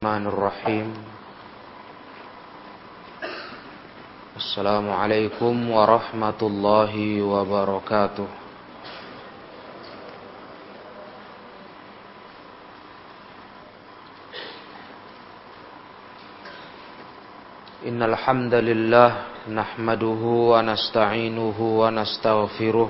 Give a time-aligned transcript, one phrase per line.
[0.00, 0.87] الرحمن الرحيم
[4.35, 8.27] السلام عليكم ورحمة الله وبركاته
[17.87, 19.09] إن الحمد لله
[19.49, 20.21] نحمده
[20.53, 22.89] ونستعينه ونستغفره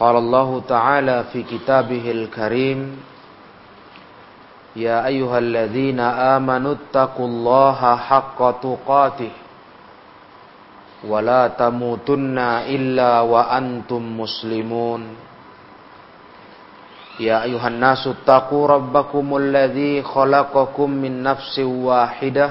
[0.00, 2.80] قال الله تعالى في كتابه الكريم
[4.76, 9.30] يا أيها الذين آمنوا اتقوا الله حق تقاته
[11.08, 15.02] ولا تموتن إلا وأنتم مسلمون
[17.20, 22.50] يا أيها الناس اتقوا ربكم الذي خلقكم من نفس واحدة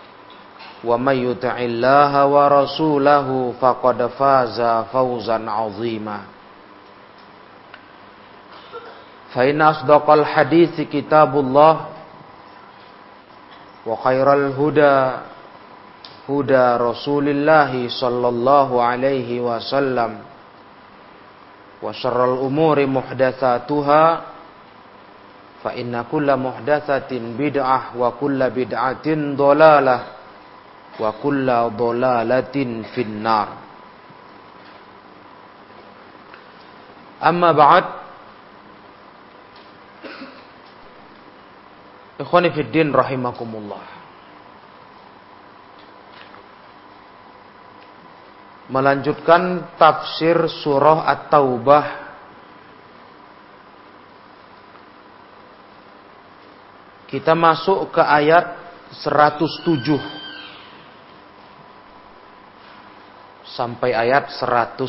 [0.84, 3.28] ومن يطع الله ورسوله
[3.60, 4.58] فقد فاز
[4.92, 6.20] فوزا عظيما
[9.34, 11.74] فإن أصدق الحديث كتاب الله
[13.86, 14.98] وخير الهدى
[16.28, 20.10] هدى رسول الله صلى الله عليه وسلم
[21.82, 24.04] وشر الأمور محدثاتها
[25.64, 29.06] فإن كل محدثة بدعة وكل بدعة
[29.36, 29.98] ضلالة
[30.99, 33.47] wa kulla dhalalatin finnar.
[37.21, 37.85] Amma ba'd
[42.17, 44.01] ikhwani fid din rahimakumullah.
[48.71, 51.85] Melanjutkan tafsir surah at-taubah.
[57.11, 58.55] Kita masuk ke ayat
[58.95, 60.20] 107
[63.51, 64.79] sampai ayat 110.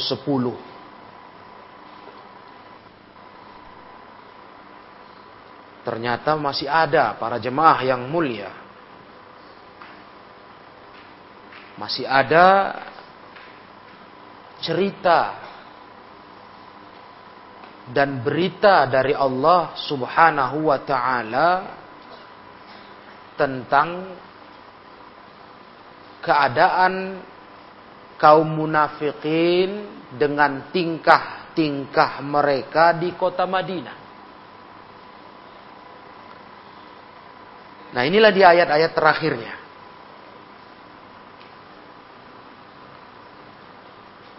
[5.82, 8.54] Ternyata masih ada para jemaah yang mulia.
[11.74, 12.78] Masih ada
[14.62, 15.42] cerita
[17.90, 21.50] dan berita dari Allah Subhanahu wa taala
[23.34, 24.14] tentang
[26.22, 27.18] keadaan
[28.22, 29.82] kaum munafikin
[30.14, 33.98] dengan tingkah-tingkah mereka di kota Madinah.
[37.92, 39.54] Nah inilah di ayat-ayat terakhirnya.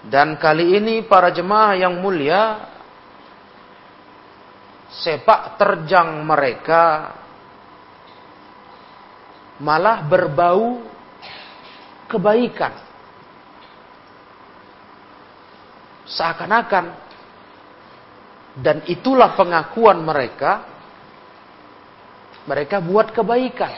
[0.08, 2.72] Dan kali ini para jemaah yang mulia
[5.04, 7.16] sepak terjang mereka
[9.60, 10.84] malah berbau
[12.08, 12.93] kebaikan.
[16.04, 16.86] Seakan-akan
[18.60, 20.74] dan itulah pengakuan mereka
[22.44, 23.72] mereka buat kebaikan.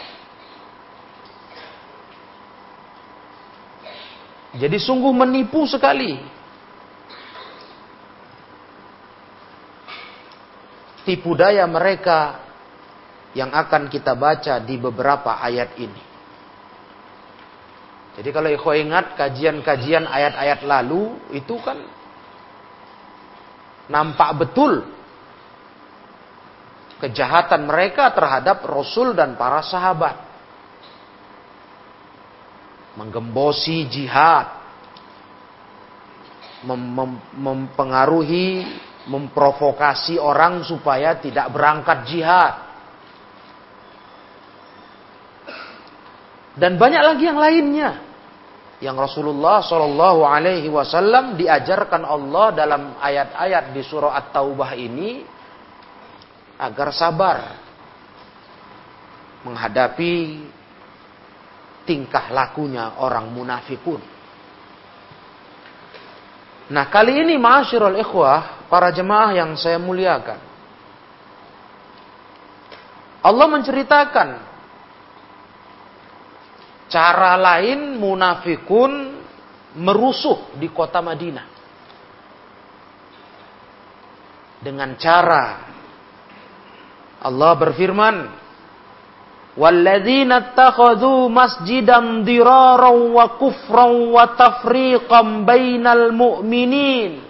[4.56, 6.16] Jadi sungguh menipu sekali.
[11.06, 12.42] Tipu daya mereka
[13.38, 16.04] yang akan kita baca di beberapa ayat ini.
[18.16, 21.78] Jadi kalau ikhwan ingat kajian-kajian ayat-ayat lalu itu kan
[23.90, 24.96] nampak betul
[27.00, 30.16] kejahatan mereka terhadap Rasul dan para sahabat.
[32.96, 34.48] Menggembosi jihad,
[36.64, 38.64] mem mem mempengaruhi,
[39.12, 42.54] memprovokasi orang supaya tidak berangkat jihad.
[46.56, 48.05] Dan banyak lagi yang lainnya
[48.84, 55.24] yang Rasulullah Shallallahu Alaihi Wasallam diajarkan Allah dalam ayat-ayat di surah At-Taubah ini
[56.60, 57.38] agar sabar
[59.48, 60.44] menghadapi
[61.86, 64.02] tingkah lakunya orang munafikun.
[66.66, 70.42] Nah, kali ini ma'asyiral ikhwah, para jemaah yang saya muliakan.
[73.22, 74.30] Allah menceritakan
[76.86, 79.16] Cara lain munafikun
[79.76, 81.48] merusuh di kota Madinah.
[84.64, 85.46] Dengan cara
[87.26, 88.16] Allah berfirman,
[89.58, 97.22] "Walladzina attakhadhu masjidam diraran wa kufrau wa tafriqan bainal mu'minin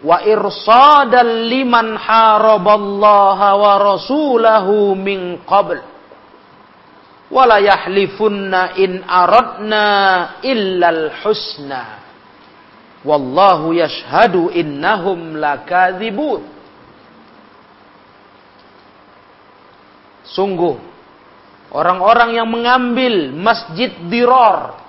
[0.00, 5.89] wa irsadan liman haraballaha wa rasulahu min qabl."
[7.30, 9.86] wala yahlifunna in aradna
[10.42, 12.02] illal husna.
[13.00, 16.44] Wallahu yashhadu innahum lakadzibun.
[20.26, 20.76] Sungguh
[21.72, 24.80] orang-orang yang mengambil masjid diror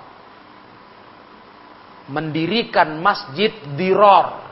[2.10, 4.42] mendirikan masjid diror.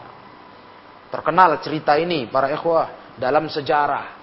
[1.10, 4.19] Terkenal cerita ini para ikhwah dalam sejarah.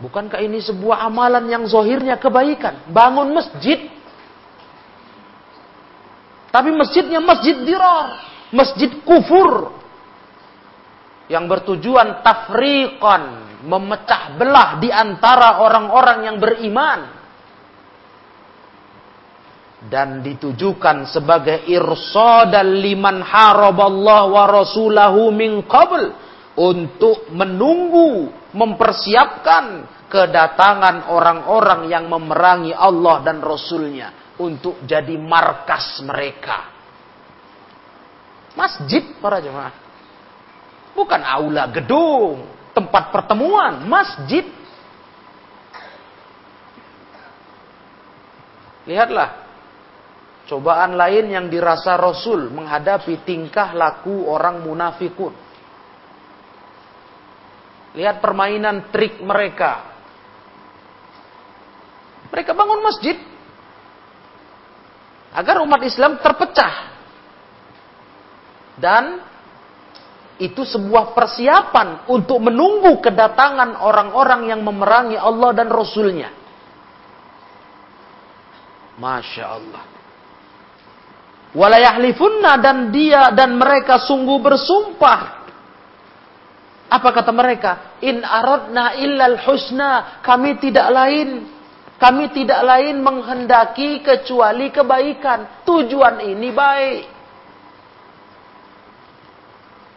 [0.00, 2.88] Bukankah ini sebuah amalan yang zohirnya kebaikan?
[2.88, 3.84] Bangun masjid.
[6.48, 8.16] Tapi masjidnya masjid diror.
[8.50, 9.70] Masjid kufur
[11.30, 13.22] yang bertujuan tafriqan,
[13.62, 17.00] memecah belah di antara orang-orang yang beriman
[19.86, 26.12] dan ditujukan sebagai irsadan liman haraballah wa rasulahu min qabl
[26.60, 36.68] untuk menunggu mempersiapkan kedatangan orang-orang yang memerangi Allah dan Rasulnya untuk jadi markas mereka.
[38.52, 39.72] Masjid para jemaah.
[40.92, 42.44] Bukan aula gedung,
[42.76, 44.44] tempat pertemuan, masjid.
[48.84, 49.48] Lihatlah,
[50.50, 55.49] cobaan lain yang dirasa Rasul menghadapi tingkah laku orang munafikun.
[57.94, 59.90] Lihat permainan trik mereka.
[62.30, 63.18] Mereka bangun masjid
[65.34, 66.74] agar umat Islam terpecah
[68.78, 69.22] dan
[70.40, 76.32] itu sebuah persiapan untuk menunggu kedatangan orang-orang yang memerangi Allah dan Rasulnya.
[78.96, 79.84] Masya Allah.
[81.50, 85.39] Walayahlifunna dan dia dan mereka sungguh bersumpah.
[86.90, 88.02] Apa kata mereka?
[88.02, 90.18] In aradna illal husna.
[90.26, 91.46] Kami tidak lain.
[92.02, 95.62] Kami tidak lain menghendaki kecuali kebaikan.
[95.62, 97.02] Tujuan ini baik.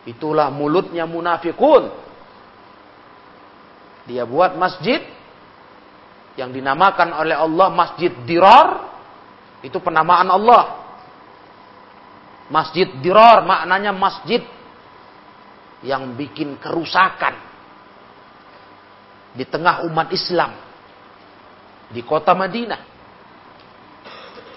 [0.06, 1.90] Itulah mulutnya munafikun.
[4.04, 5.00] Dia buat masjid
[6.36, 8.94] yang dinamakan oleh Allah Masjid Dirar.
[9.64, 10.84] Itu penamaan Allah.
[12.52, 14.44] Masjid Dirar maknanya masjid
[15.84, 17.36] yang bikin kerusakan
[19.36, 20.52] di tengah umat Islam
[21.94, 22.82] di kota Madinah.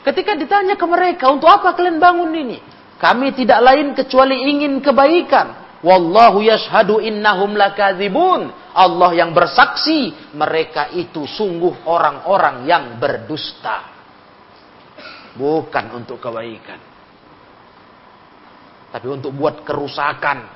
[0.06, 2.58] Ketika ditanya ke mereka, untuk apa kalian bangun ini?
[2.96, 5.66] Kami tidak lain kecuali ingin kebaikan.
[5.84, 8.48] Wallahu yashhadu innahum lakadzibun.
[8.76, 13.92] Allah yang bersaksi mereka itu sungguh orang-orang yang berdusta.
[15.36, 16.80] Bukan untuk kebaikan.
[18.94, 20.55] Tapi untuk buat kerusakan,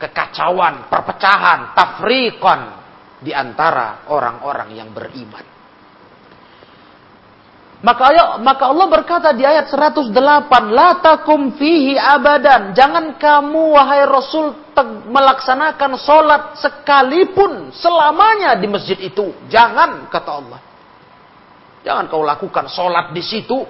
[0.00, 2.60] kekacauan, perpecahan, tafriqan
[3.20, 5.60] di antara orang-orang yang beriman.
[7.80, 10.12] Maka, maka Allah berkata di ayat 108,
[10.68, 12.76] La takum fihi abadan.
[12.76, 14.52] Jangan kamu, wahai Rasul,
[15.08, 19.32] melaksanakan solat sekalipun selamanya di masjid itu.
[19.48, 20.60] Jangan, kata Allah.
[21.80, 23.64] Jangan kau lakukan solat di situ.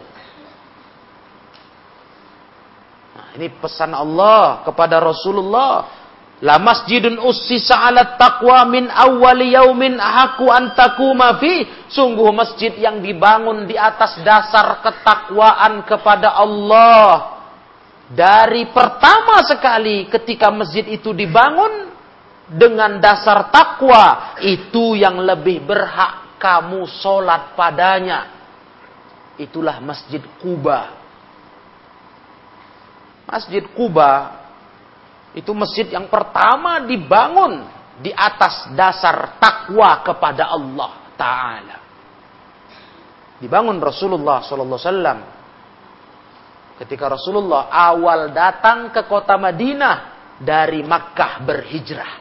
[3.14, 5.99] Nah, ini pesan Allah kepada Rasulullah.
[6.40, 11.68] La masjidun ussisa ala taqwa min awwali yaumin ahaku an takuma fi.
[11.92, 17.36] Sungguh masjid yang dibangun di atas dasar ketakwaan kepada Allah.
[18.08, 21.92] Dari pertama sekali ketika masjid itu dibangun
[22.50, 28.32] dengan dasar takwa, itu yang lebih berhak kamu sholat padanya.
[29.36, 30.98] Itulah Masjid Kuba.
[33.28, 34.39] Masjid Kuba
[35.36, 37.66] itu masjid yang pertama dibangun
[38.00, 41.76] di atas dasar takwa kepada Allah Ta'ala.
[43.40, 45.40] Dibangun Rasulullah Wasallam
[46.80, 52.12] Ketika Rasulullah awal datang ke kota Madinah dari Makkah berhijrah.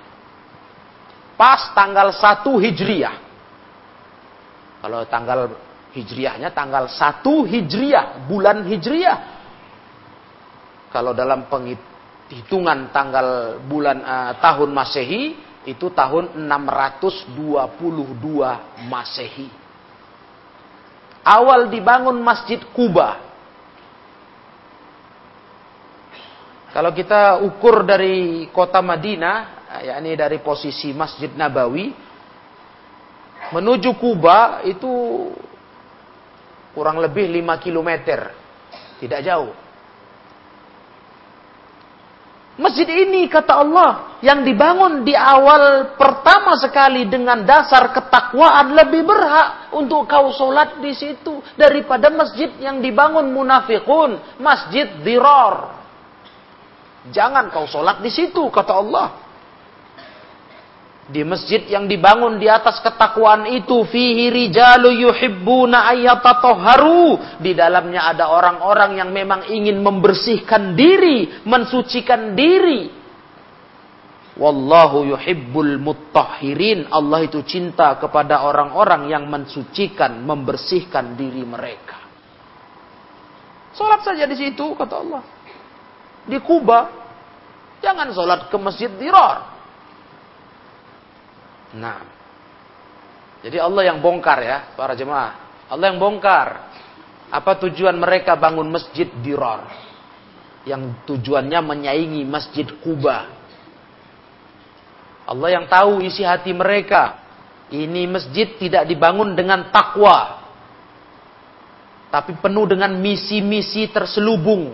[1.40, 3.16] Pas tanggal 1 Hijriah.
[4.84, 5.56] Kalau tanggal
[5.96, 9.18] Hijriahnya tanggal 1 Hijriah, bulan Hijriah.
[10.92, 11.89] Kalau dalam penghitungan
[12.94, 17.66] tanggal bulan uh, tahun Masehi itu tahun 622
[18.86, 19.50] Masehi.
[21.26, 23.30] Awal dibangun Masjid Kuba
[26.70, 31.90] Kalau kita ukur dari kota Madinah, yakni dari posisi Masjid Nabawi
[33.50, 34.88] menuju Kuba itu
[36.78, 37.90] kurang lebih 5 km.
[39.02, 39.50] Tidak jauh.
[42.60, 49.72] Masjid ini kata Allah yang dibangun di awal pertama sekali dengan dasar ketakwaan lebih berhak
[49.72, 55.72] untuk kau sholat di situ daripada masjid yang dibangun munafikun, masjid dirar.
[57.16, 59.29] Jangan kau sholat di situ, kata Allah.
[61.10, 65.90] Di masjid yang dibangun di atas ketakwaan itu, fihi rijalu yuhibbuna.
[67.42, 72.94] Di dalamnya ada orang-orang yang memang ingin membersihkan diri, mensucikan diri.
[74.38, 76.88] Wallahu yuhibbul muttahirin.
[76.94, 81.98] Allah itu cinta kepada orang-orang yang mensucikan, membersihkan diri mereka.
[83.74, 85.24] Sholat saja di situ, kata Allah
[86.30, 86.80] di Kuba,
[87.82, 89.59] jangan sholat ke masjid Dirar.
[91.78, 92.02] Nah,
[93.40, 95.66] jadi Allah yang bongkar ya, para jemaah.
[95.70, 96.70] Allah yang bongkar.
[97.30, 99.70] Apa tujuan mereka bangun masjid Dirar?
[100.66, 103.30] Yang tujuannya menyaingi masjid Kuba.
[105.30, 107.22] Allah yang tahu isi hati mereka.
[107.70, 110.42] Ini masjid tidak dibangun dengan takwa.
[112.10, 114.74] Tapi penuh dengan misi-misi terselubung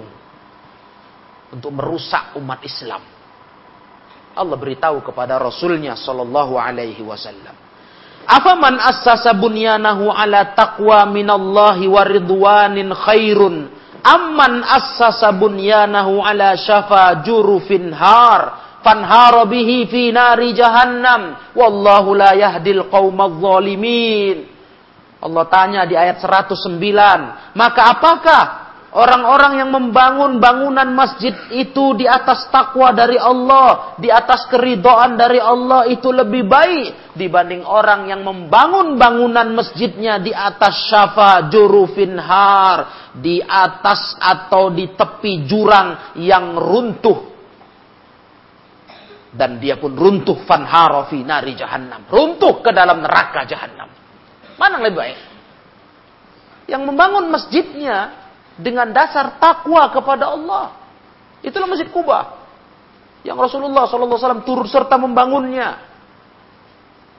[1.52, 3.04] untuk merusak umat Islam.
[4.36, 7.56] Allah beritahu kepada Rasulnya Sallallahu Alaihi Wasallam.
[8.28, 13.72] Afaman assasa bunyanahu ala taqwa minallahi wa ridwanin khairun?
[14.06, 21.54] Amman assasa bunyanahu ala syafa jurufin har fanhara bihi fi nari jahannam?
[21.56, 24.52] Wallahu la yahdil qaumadh zalimin.
[25.24, 26.76] Allah tanya di ayat 109
[27.56, 28.65] maka apakah
[28.96, 35.36] Orang-orang yang membangun bangunan masjid itu di atas takwa dari Allah, di atas keridoan dari
[35.36, 43.12] Allah itu lebih baik dibanding orang yang membangun bangunan masjidnya di atas syafa jurufin har,
[43.20, 47.36] di atas atau di tepi jurang yang runtuh.
[49.36, 52.08] Dan dia pun runtuh fanharo fi nari jahannam.
[52.08, 53.92] Runtuh ke dalam neraka jahannam.
[54.56, 55.20] Mana yang lebih baik?
[56.72, 58.25] Yang membangun masjidnya
[58.56, 60.66] dengan dasar takwa kepada Allah.
[61.44, 62.46] Itulah Masjid Kuba
[63.26, 65.82] yang Rasulullah SAW turut serta membangunnya.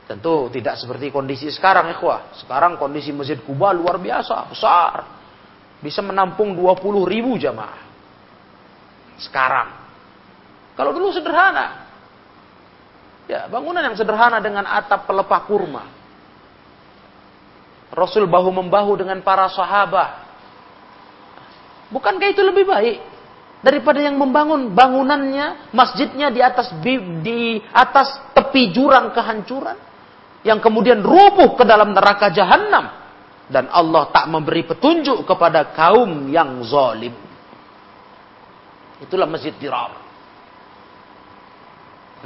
[0.07, 2.31] Tentu tidak seperti kondisi sekarang, ikhwah.
[2.39, 5.03] Sekarang kondisi Masjid Kuba luar biasa, besar.
[5.83, 7.83] Bisa menampung 20 ribu jamaah.
[9.19, 9.69] Sekarang.
[10.79, 11.91] Kalau dulu sederhana.
[13.27, 15.85] Ya, bangunan yang sederhana dengan atap pelepah kurma.
[17.91, 20.26] Rasul bahu membahu dengan para sahabat
[21.91, 22.99] Bukankah itu lebih baik
[23.63, 26.71] daripada yang membangun bangunannya, masjidnya di atas
[27.23, 29.79] di atas tepi jurang kehancuran
[30.47, 32.91] yang kemudian rubuh ke dalam neraka jahanam
[33.47, 37.15] dan Allah tak memberi petunjuk kepada kaum yang zalim.
[39.03, 39.93] Itulah masjid dirar.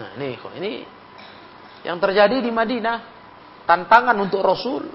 [0.01, 0.73] Nah, ini ini
[1.85, 2.99] yang terjadi di Madinah
[3.65, 4.89] tantangan untuk Rasul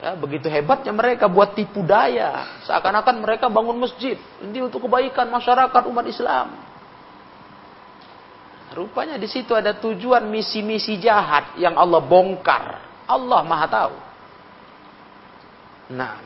[0.00, 2.64] Ya, begitu hebatnya mereka buat tipu daya.
[2.64, 4.16] Seakan-akan mereka bangun masjid.
[4.40, 6.56] Ini untuk kebaikan masyarakat umat Islam.
[8.72, 12.80] Rupanya di situ ada tujuan misi-misi jahat yang Allah bongkar.
[13.04, 13.96] Allah maha tahu.
[15.92, 16.16] Nah.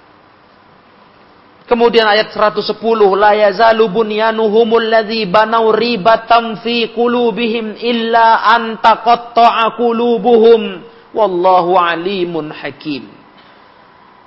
[1.66, 2.78] Kemudian ayat 110.
[3.18, 10.84] La yazalu bunyanuhumul ladhi banau ribatan fi qulubihim illa antaqatta'a qulubuhum.
[11.10, 13.23] Wallahu alimun hakim.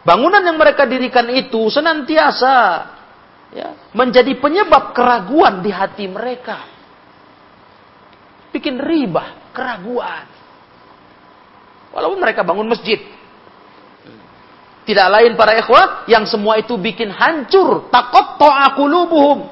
[0.08, 2.56] Bangunan yang mereka dirikan itu senantiasa
[3.52, 6.64] ya, menjadi penyebab keraguan di hati mereka.
[8.56, 10.24] Bikin riba, keraguan.
[11.92, 13.04] Walaupun mereka bangun masjid.
[14.88, 17.92] Tidak lain para ikhwat yang semua itu bikin hancur.
[17.92, 19.52] Takut to'akulubuhum.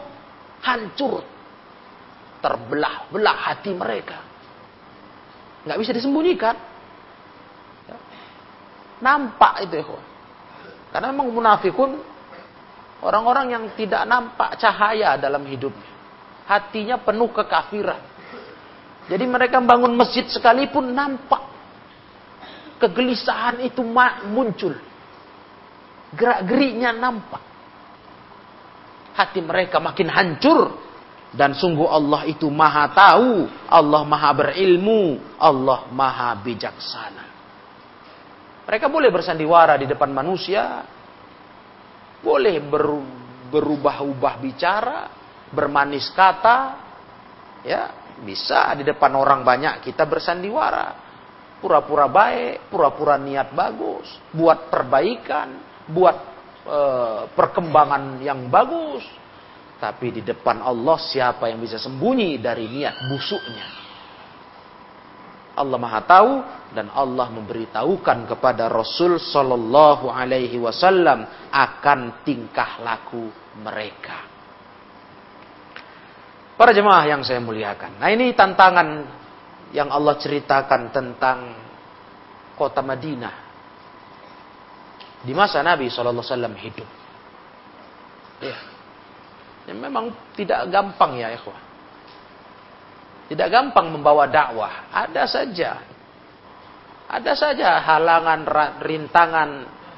[0.64, 1.28] Hancur.
[2.40, 4.24] Terbelah-belah hati mereka.
[5.68, 6.56] Nggak bisa disembunyikan.
[7.92, 8.00] Ya.
[9.04, 10.15] Nampak itu ikhwat.
[10.96, 12.16] Karena memang munafikun
[13.06, 15.94] Orang-orang yang tidak nampak cahaya dalam hidupnya.
[16.50, 18.02] Hatinya penuh kekafiran.
[19.06, 21.46] Jadi mereka bangun masjid sekalipun nampak.
[22.82, 23.86] Kegelisahan itu
[24.26, 24.74] muncul.
[26.18, 27.44] Gerak-geriknya nampak.
[29.14, 30.74] Hati mereka makin hancur.
[31.30, 33.46] Dan sungguh Allah itu maha tahu.
[33.70, 35.22] Allah maha berilmu.
[35.38, 37.25] Allah maha bijaksana.
[38.66, 40.86] Mereka boleh bersandiwara di depan manusia
[42.26, 42.86] boleh ber,
[43.54, 45.00] berubah-ubah bicara,
[45.54, 46.58] bermanis kata,
[47.62, 47.94] ya
[48.26, 50.98] bisa di depan orang banyak kita bersandiwara,
[51.62, 56.18] pura-pura baik, pura-pura niat bagus, buat perbaikan, buat
[56.66, 56.80] e,
[57.38, 59.06] perkembangan yang bagus.
[59.78, 63.85] Tapi di depan Allah siapa yang bisa sembunyi dari niat busuknya?
[65.56, 66.32] Allah Maha tahu
[66.76, 73.32] dan Allah memberitahukan kepada Rasul Shallallahu Alaihi Wasallam akan tingkah laku
[73.64, 74.28] mereka.
[76.56, 78.00] Para jemaah yang saya muliakan.
[78.00, 78.88] Nah ini tantangan
[79.72, 81.40] yang Allah ceritakan tentang
[82.56, 83.36] kota Madinah
[85.24, 86.90] di masa Nabi Shallallahu Alaihi Wasallam hidup.
[88.44, 88.58] Ya.
[89.68, 91.65] ya, memang tidak gampang ya, ikhwah.
[93.26, 94.94] Tidak gampang membawa dakwah.
[94.94, 95.82] Ada saja.
[97.10, 98.46] Ada saja halangan,
[98.82, 99.50] rintangan,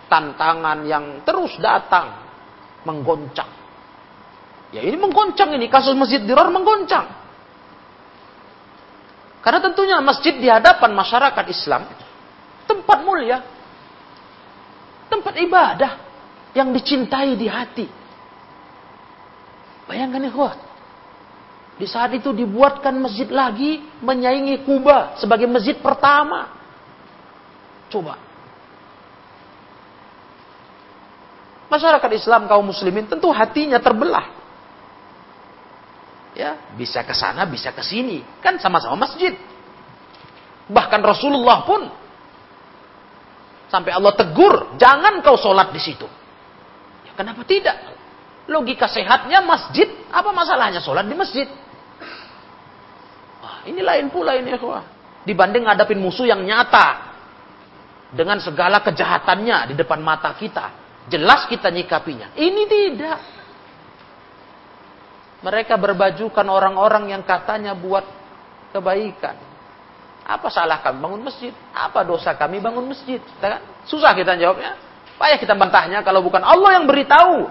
[0.07, 2.23] tantangan yang terus datang.
[2.87, 3.51] Menggoncang.
[4.71, 5.67] Ya ini menggoncang ini.
[5.67, 7.07] Kasus Masjid Dirar menggoncang.
[9.43, 11.87] Karena tentunya masjid di hadapan masyarakat Islam.
[12.67, 13.43] Tempat mulia.
[15.11, 15.91] Tempat ibadah.
[16.55, 17.87] Yang dicintai di hati.
[19.87, 20.31] Bayangkan ya
[21.77, 26.49] di saat itu dibuatkan masjid lagi menyaingi Kuba sebagai masjid pertama.
[27.93, 28.17] Coba.
[31.69, 34.25] Masyarakat Islam kaum muslimin tentu hatinya terbelah.
[36.33, 38.25] Ya, bisa ke sana, bisa ke sini.
[38.41, 39.37] Kan sama-sama masjid.
[40.69, 41.85] Bahkan Rasulullah pun
[43.69, 46.09] sampai Allah tegur, jangan kau sholat di situ.
[47.05, 47.77] Ya, kenapa tidak?
[48.49, 51.47] Logika sehatnya masjid, apa masalahnya sholat di masjid?
[53.67, 54.59] Ini lain pula ini ya
[55.27, 57.11] Dibanding ngadapin musuh yang nyata.
[58.15, 60.71] Dengan segala kejahatannya di depan mata kita.
[61.11, 62.31] Jelas kita nyikapinya.
[62.39, 63.19] Ini tidak.
[65.43, 68.07] Mereka berbajukan orang-orang yang katanya buat
[68.71, 69.35] kebaikan.
[70.27, 71.53] Apa salah kami bangun masjid?
[71.71, 73.19] Apa dosa kami bangun masjid?
[73.39, 73.63] Kan?
[73.87, 74.75] Susah kita jawabnya.
[75.19, 77.47] Payah kita bantahnya kalau bukan Allah yang beritahu.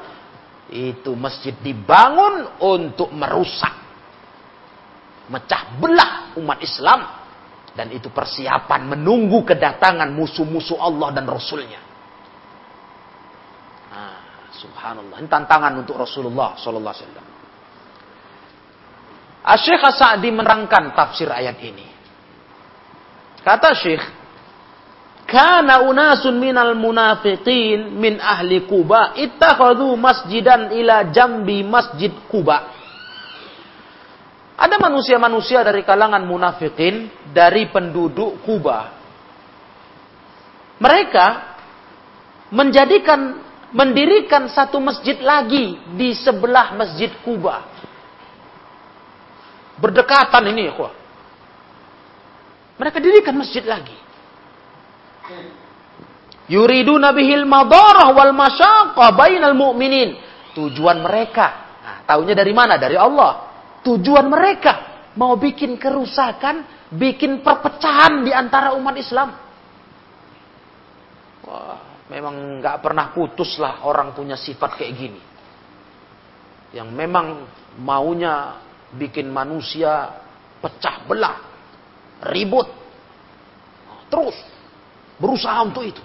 [0.73, 3.86] Itu masjid dibangun untuk merusak
[5.27, 7.01] mecah belah umat Islam
[7.77, 11.81] dan itu persiapan menunggu kedatangan musuh-musuh Allah dan Rasulnya.
[13.93, 15.21] Nah, subhanallah.
[15.21, 17.27] Ini tantangan untuk Rasulullah Sallallahu Alaihi Wasallam.
[19.47, 21.87] Syekh Sa'di menerangkan tafsir ayat ini.
[23.47, 24.03] Kata Syekh,
[25.27, 32.76] Kana unasun minal munafiqin min ahli Kuba ittakhadhu masjidan ila jambi masjid Kuba.
[34.57, 38.89] Ada manusia-manusia dari kalangan munafikin dari penduduk Kuba.
[40.81, 41.27] Mereka
[42.57, 43.37] menjadikan
[43.77, 47.69] mendirikan satu masjid lagi di sebelah masjid Kuba.
[49.77, 50.89] Berdekatan ini, ya
[52.81, 53.93] Mereka dirikan masjid lagi.
[56.49, 60.17] Yuridu nabihil madarah wal masyaqah bainal mu'minin.
[60.57, 61.77] Tujuan mereka.
[61.85, 62.81] Nah, tahunya dari mana?
[62.81, 63.56] Dari Allah
[63.87, 64.75] Tujuan mereka
[65.15, 69.31] mau bikin kerusakan, bikin perpecahan di antara umat Islam.
[71.47, 75.23] Wah, memang nggak pernah putus lah orang punya sifat kayak gini.
[76.75, 77.47] Yang memang
[77.79, 78.59] maunya
[78.91, 80.19] bikin manusia
[80.59, 81.39] pecah belah,
[82.27, 82.67] ribut,
[84.11, 84.35] terus
[85.23, 86.03] berusaha untuk itu.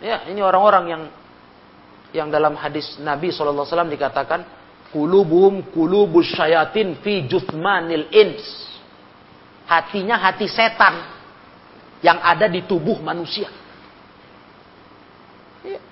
[0.00, 1.02] Ya, ini orang-orang yang
[2.14, 4.46] yang dalam hadis Nabi SAW dikatakan
[4.94, 8.46] Kulubuhum kulubus syayatin fi jusmanil ins.
[9.66, 11.02] Hatinya hati setan
[11.98, 13.50] yang ada di tubuh manusia.
[15.66, 15.82] Ya.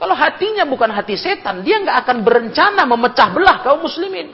[0.00, 4.32] Kalau hatinya bukan hati setan, dia nggak akan berencana memecah belah kaum muslimin.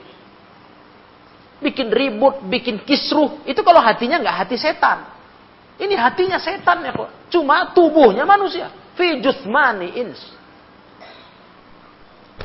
[1.59, 5.11] Bikin ribut, bikin kisruh, itu kalau hatinya nggak hati setan.
[5.75, 7.11] Ini hatinya setan ya kok.
[7.35, 8.71] Cuma tubuhnya manusia.
[8.95, 10.38] Fi jusmani ins.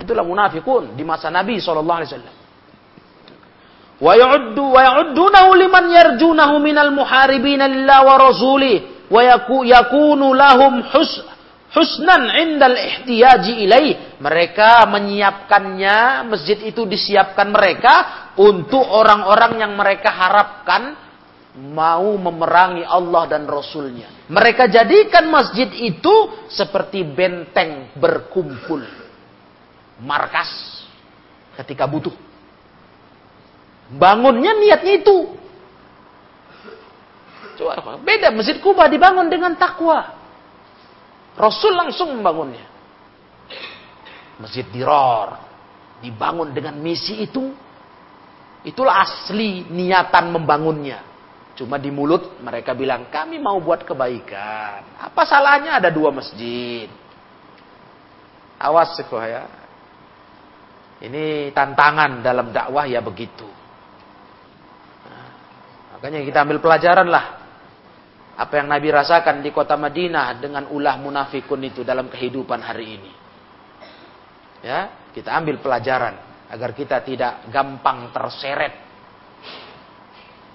[0.00, 2.36] Itulah munafikun di masa Nabi sallallahu alaihi wasallam.
[3.94, 9.22] Wa ya'uddu wa ya'uddunahu liman yarjunahu minal muharibin lillah wa rasuli wa
[9.62, 11.22] yakunu lahum hus
[11.74, 14.18] husnan indal ihtiyaji ilaih.
[14.18, 17.94] Mereka menyiapkannya, masjid itu disiapkan mereka
[18.38, 20.94] untuk orang-orang yang mereka harapkan
[21.54, 24.26] mau memerangi Allah dan Rasulnya.
[24.26, 29.03] Mereka jadikan masjid itu seperti benteng berkumpul.
[30.02, 30.50] Markas
[31.60, 32.14] ketika butuh.
[33.94, 35.38] Bangunnya niatnya itu.
[37.54, 40.18] Coba, beda masjid Kuba dibangun dengan takwa.
[41.38, 42.66] Rasul langsung membangunnya.
[44.42, 45.38] Masjid Diror
[46.02, 47.54] dibangun dengan misi itu.
[48.64, 51.04] Itulah asli niatan membangunnya.
[51.54, 54.98] Cuma di mulut mereka bilang, kami mau buat kebaikan.
[54.98, 56.90] Apa salahnya ada dua masjid?
[58.58, 59.63] Awas ya.
[61.02, 63.46] Ini tantangan dalam dakwah ya begitu.
[65.94, 67.44] Makanya kita ambil pelajaran lah
[68.34, 73.12] apa yang Nabi rasakan di kota Madinah dengan ulah munafikun itu dalam kehidupan hari ini.
[74.66, 76.18] Ya, kita ambil pelajaran
[76.50, 78.74] agar kita tidak gampang terseret.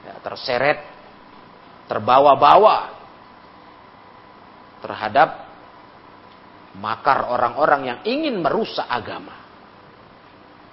[0.04, 0.80] Ya, terseret,
[1.88, 3.00] terbawa-bawa
[4.84, 5.48] terhadap
[6.76, 9.39] makar orang-orang yang ingin merusak agama.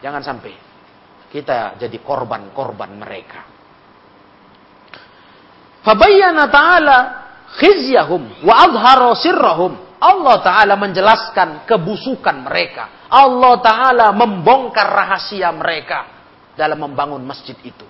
[0.00, 0.52] Jangan sampai
[1.32, 3.40] kita jadi korban-korban mereka.
[5.86, 6.98] Fabayyana ta'ala
[7.58, 9.72] khizyahum wa adhara sirrahum.
[9.96, 13.08] Allah Ta'ala menjelaskan kebusukan mereka.
[13.08, 16.04] Allah Ta'ala membongkar rahasia mereka
[16.52, 17.86] dalam membangun masjid itu.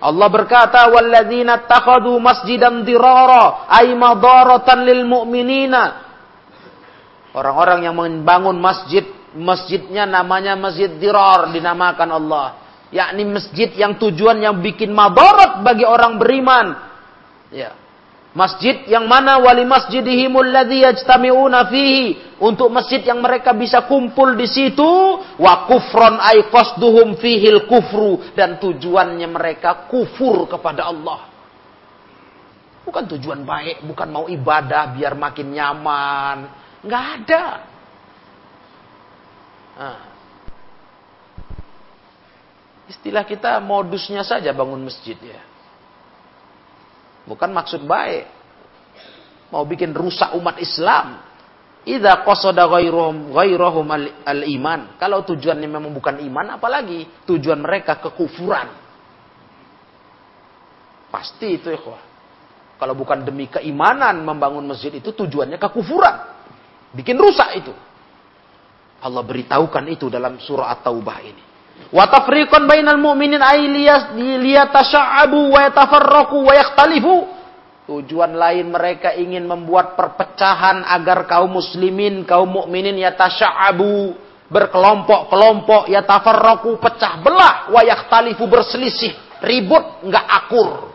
[0.00, 6.08] Allah berkata, "Walladzina takhadu masjidan dirara ay madaratan lil mu'minina."
[7.36, 9.04] Orang-orang yang membangun masjid,
[9.36, 12.46] masjidnya namanya Masjid Dirar dinamakan Allah.
[12.90, 16.90] Yakni masjid yang tujuan yang bikin madarat bagi orang beriman
[17.50, 17.74] Ya.
[18.30, 24.46] Masjid yang mana wali masjidihimul ladzi yajtami'una fihi untuk masjid yang mereka bisa kumpul di
[24.46, 24.86] situ
[25.34, 31.26] wa kufron ay qasduhum fihil kufru dan tujuannya mereka kufur kepada Allah.
[32.86, 36.36] Bukan tujuan baik, bukan mau ibadah biar makin nyaman.
[36.86, 37.44] Nggak ada.
[39.78, 40.00] Nah.
[42.90, 45.40] Istilah kita modusnya saja bangun masjid ya.
[47.30, 48.26] Bukan maksud baik.
[49.54, 51.22] Mau bikin rusak umat Islam.
[51.86, 53.86] Idza qasada ghairuhum ghairuhum
[54.26, 54.98] al-iman.
[54.98, 58.68] Kalau tujuannya memang bukan iman, apalagi tujuan mereka kekufuran.
[61.10, 62.02] Pasti itu ikhwah.
[62.78, 66.16] Kalau bukan demi keimanan membangun masjid itu tujuannya kekufuran.
[66.96, 67.74] Bikin rusak itu.
[69.00, 71.42] Allah beritahukan itu dalam surah At-Taubah ini.
[71.88, 73.64] Wa tafriqan bainal mu'minin ay
[74.16, 77.16] liyatasha'abu wa yatafarraqu wa yakhtalifu.
[77.90, 84.14] Tujuan lain mereka ingin membuat perpecahan agar kaum muslimin, kaum mukminin yatasha'abu,
[84.46, 90.94] berkelompok-kelompok, yatafarraqu, pecah belah, wa yakhtalifu berselisih, ribut, enggak akur.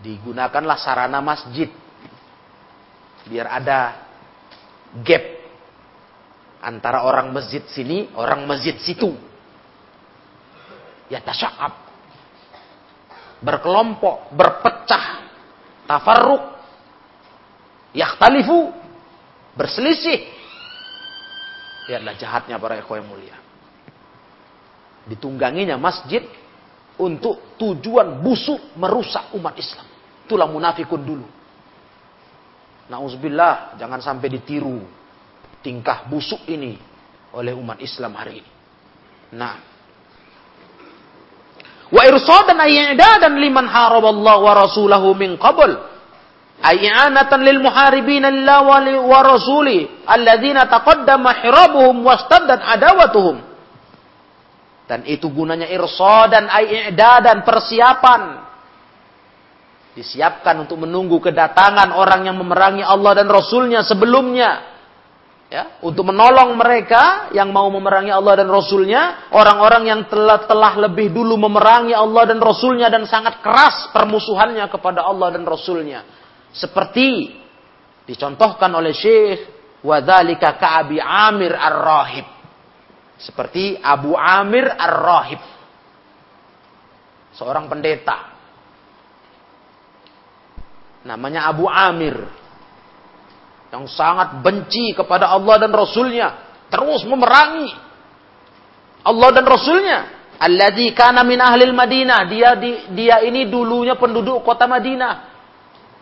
[0.00, 1.68] Digunakanlah sarana masjid
[3.28, 4.09] biar ada
[5.02, 5.24] gap
[6.60, 9.16] antara orang masjid sini, orang masjid situ.
[11.10, 11.88] Ya tasya'ab.
[13.40, 15.26] Berkelompok, berpecah,
[15.88, 16.44] tafarruk,
[17.96, 18.70] yakhtalifu,
[19.56, 20.28] berselisih.
[21.88, 23.34] Lihatlah jahatnya para ikhwan mulia.
[25.08, 26.22] Ditungganginya masjid
[27.00, 29.88] untuk tujuan busuk merusak umat Islam.
[30.28, 31.26] Itulah munafikun dulu.
[32.90, 34.82] Nauzubillah, jangan sampai ditiru
[35.62, 36.74] tingkah busuk ini
[37.38, 38.50] oleh umat Islam hari ini.
[39.38, 39.56] Nah.
[41.90, 42.58] Wa irsadan
[43.06, 45.70] dan liman Allah wa rasulahu min qabl.
[46.60, 48.66] Ay'anatan lil muharibin Allah
[49.00, 53.38] wa rasuli alladzina taqaddama hirabuhum wastaddat adawatuhum.
[54.90, 56.50] Dan itu gunanya irsadan
[56.98, 58.49] dan persiapan.
[59.90, 64.70] Disiapkan untuk menunggu kedatangan orang yang memerangi Allah dan Rasulnya sebelumnya
[65.50, 71.10] ya, untuk menolong mereka yang mau memerangi Allah dan Rasulnya, orang-orang yang telah telah lebih
[71.10, 76.06] dulu memerangi Allah dan Rasulnya dan sangat keras permusuhannya kepada Allah dan Rasulnya.
[76.54, 77.34] Seperti
[78.06, 79.38] dicontohkan oleh Syekh
[79.82, 82.26] Wadhalika Ka'abi Amir Ar-Rahib.
[83.20, 85.42] Seperti Abu Amir Ar-Rahib.
[87.36, 88.29] Seorang pendeta.
[91.00, 92.16] Namanya Abu Amir
[93.70, 96.28] yang sangat benci kepada Allah dan Rasulnya,
[96.68, 97.70] terus memerangi
[99.06, 99.98] Allah dan Rasulnya.
[100.40, 105.28] Alladzi kana min ahlil Madinah, dia di, dia ini dulunya penduduk kota Madinah.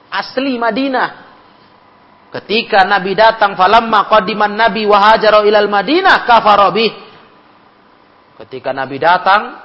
[0.08, 1.26] Asli Madinah.
[2.28, 6.70] Ketika Nabi datang, falamma qadiman Nabi wa hajara ilal Madinah kafara
[8.38, 9.58] Ketika Nabi datang,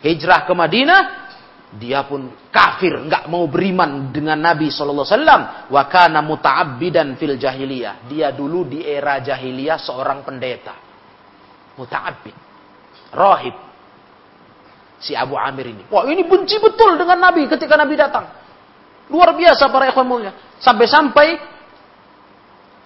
[0.00, 1.25] hijrah ke Madinah,
[1.74, 5.42] dia pun kafir, nggak mau beriman dengan Nabi sallallahu alaihi wasallam.
[5.66, 8.06] Wa kana muta'abbidan fil jahiliyah.
[8.06, 10.74] Dia dulu di era jahiliyah seorang pendeta.
[11.74, 12.36] Muta'abbid.
[13.10, 13.56] Rahib.
[15.02, 15.84] Si Abu Amir ini.
[15.90, 18.24] Wah, ini benci betul dengan Nabi ketika Nabi datang.
[19.10, 20.32] Luar biasa para ikhwan mulia.
[20.62, 21.58] Sampai-sampai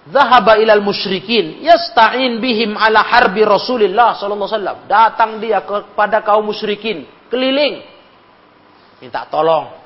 [0.01, 4.79] Zahaba ilal musyrikin yasta'in bihim ala harbi Rasulillah sallallahu alaihi wasallam.
[4.89, 7.85] Datang dia kepada kaum musyrikin, keliling
[9.01, 9.81] minta tolong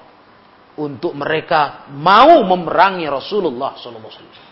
[0.75, 4.43] untuk mereka mau memerangi Rasulullah wasallam.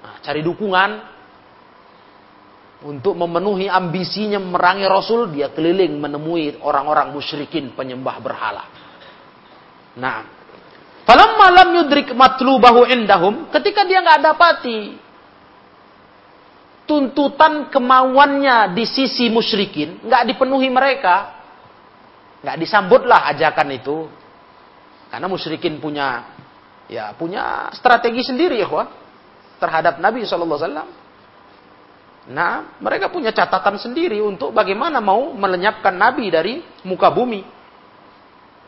[0.00, 0.90] Nah, cari dukungan
[2.84, 8.64] untuk memenuhi ambisinya memerangi Rasul, dia keliling menemui orang-orang musyrikin penyembah berhala.
[10.00, 10.40] Nah,
[11.04, 14.94] Falamma lam yudrik matlubahu indahum, ketika dia nggak dapati
[16.86, 21.39] tuntutan kemauannya di sisi musyrikin, nggak dipenuhi mereka,
[22.40, 23.98] nggak disambutlah ajakan itu.
[25.10, 26.38] Karena musyrikin punya
[26.86, 28.68] ya punya strategi sendiri ya
[29.60, 30.88] terhadap Nabi Wasallam.
[32.30, 37.42] Nah, mereka punya catatan sendiri untuk bagaimana mau melenyapkan Nabi dari muka bumi.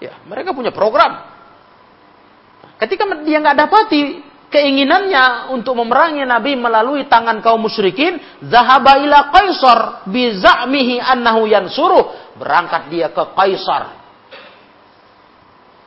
[0.03, 1.31] Ya, mereka punya program.
[2.81, 4.03] Ketika dia nggak dapati
[4.51, 12.22] keinginannya untuk memerangi Nabi melalui tangan kaum musyrikin, zahaba ila Kaisar bizamihi annahu yansuruh.
[12.37, 13.85] Berangkat dia ke Kaisar.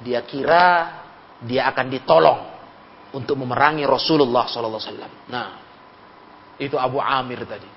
[0.04, 0.66] Dia kira
[1.42, 2.42] dia akan ditolong
[3.16, 5.12] untuk memerangi Rasulullah wasallam.
[5.32, 5.48] Nah,
[6.60, 7.70] itu Abu Amir tadi.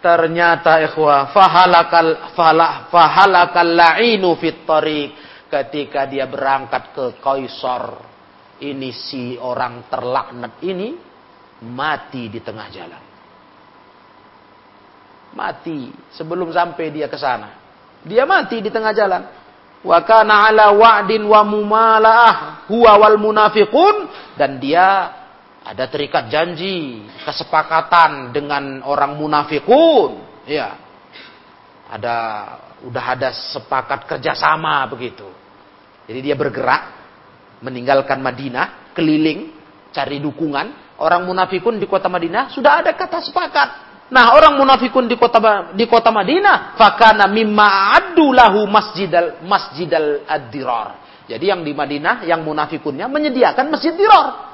[0.00, 2.32] Ternyata ikhwah fahalakal
[2.88, 5.12] fahalakal la'inu fit tariq
[5.50, 8.00] ketika dia berangkat ke Kaisar,
[8.64, 10.96] ini si orang terlaknat ini
[11.66, 13.02] mati di tengah jalan.
[15.30, 17.54] Mati sebelum sampai dia ke sana.
[18.02, 19.22] Dia mati di tengah jalan.
[19.80, 25.16] Wa kana ala wa'din wa mumalaah huwa wal munafiqun dan dia
[25.60, 30.76] ada terikat janji, kesepakatan dengan orang munafikun, ya.
[31.90, 32.16] Ada
[32.86, 35.26] udah ada sepakat kerjasama begitu.
[36.08, 36.82] Jadi dia bergerak,
[37.60, 39.52] meninggalkan Madinah, keliling,
[39.92, 40.96] cari dukungan.
[41.00, 43.89] Orang munafikun di kota Madinah sudah ada kata sepakat.
[44.10, 50.98] Nah, orang munafikun di kota di kota Madinah, fakana mimma addu lahu masjidal masjidal ad-dirar.
[51.30, 54.50] Jadi yang di Madinah, yang munafikunnya menyediakan masjid dirar.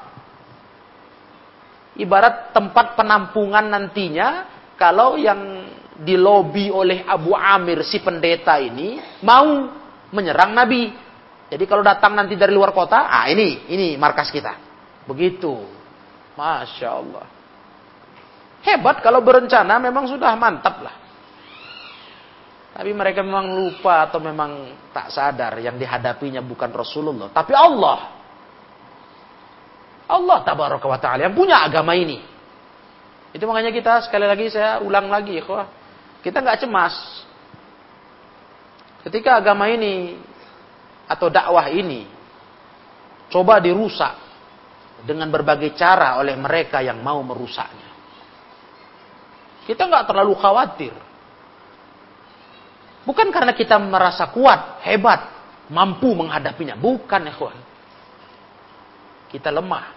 [1.97, 4.45] Ibarat tempat penampungan nantinya
[4.77, 5.65] kalau yang
[5.97, 9.73] dilobi oleh Abu Amir si pendeta ini mau
[10.13, 10.93] menyerang Nabi.
[11.49, 14.53] Jadi kalau datang nanti dari luar kota, ah ini, ini markas kita.
[15.09, 15.65] Begitu.
[16.37, 17.36] Masya Allah.
[18.67, 20.95] Hebat kalau berencana memang sudah mantap lah.
[22.75, 27.31] Tapi mereka memang lupa atau memang tak sadar yang dihadapinya bukan Rasulullah.
[27.31, 27.99] Tapi Allah.
[30.07, 32.19] Allah tabaraka wa ta'ala yang punya agama ini.
[33.31, 35.39] Itu makanya kita sekali lagi saya ulang lagi.
[36.21, 36.95] Kita nggak cemas.
[39.07, 40.19] Ketika agama ini
[41.07, 42.03] atau dakwah ini
[43.31, 44.11] coba dirusak
[45.07, 47.86] dengan berbagai cara oleh mereka yang mau merusaknya.
[49.67, 50.95] Kita nggak terlalu khawatir.
[53.03, 55.27] Bukan karena kita merasa kuat, hebat,
[55.67, 56.79] mampu menghadapinya.
[56.79, 57.59] Bukan, kawan.
[59.27, 59.91] Kita lemah.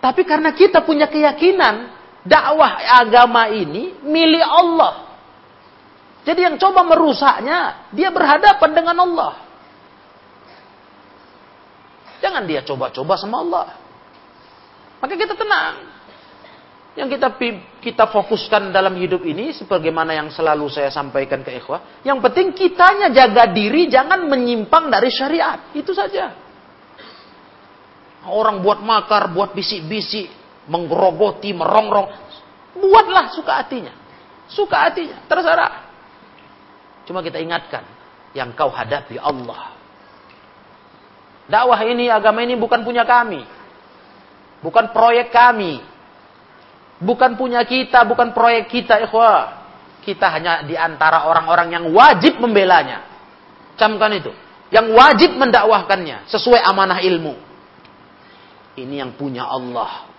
[0.00, 1.92] Tapi karena kita punya keyakinan
[2.24, 5.08] dakwah agama ini milik Allah.
[6.24, 9.32] Jadi yang coba merusaknya, dia berhadapan dengan Allah.
[12.20, 13.66] Jangan dia coba-coba sama Allah.
[15.00, 15.97] Maka kita tenang.
[16.96, 17.28] Yang kita
[17.78, 23.12] kita fokuskan dalam hidup ini sebagaimana yang selalu saya sampaikan ke ikhwah, yang penting kitanya
[23.12, 25.70] jaga diri jangan menyimpang dari syariat.
[25.76, 26.34] Itu saja.
[28.26, 30.28] Orang buat makar, buat bisik-bisik,
[30.66, 32.10] menggerogoti, merongrong,
[32.76, 33.94] buatlah suka hatinya.
[34.48, 35.74] Suka hatinya, terserah.
[37.04, 37.84] Cuma kita ingatkan,
[38.36, 39.76] yang kau hadapi Allah.
[41.48, 43.40] Dakwah ini, agama ini bukan punya kami.
[44.60, 45.80] Bukan proyek kami.
[46.98, 49.70] Bukan punya kita, bukan proyek kita, ikhwah.
[50.02, 53.06] Kita hanya di antara orang-orang yang wajib membelanya.
[53.78, 54.32] Camkan itu.
[54.68, 57.34] Yang wajib mendakwahkannya sesuai amanah ilmu.
[58.74, 60.10] Ini yang punya Allah.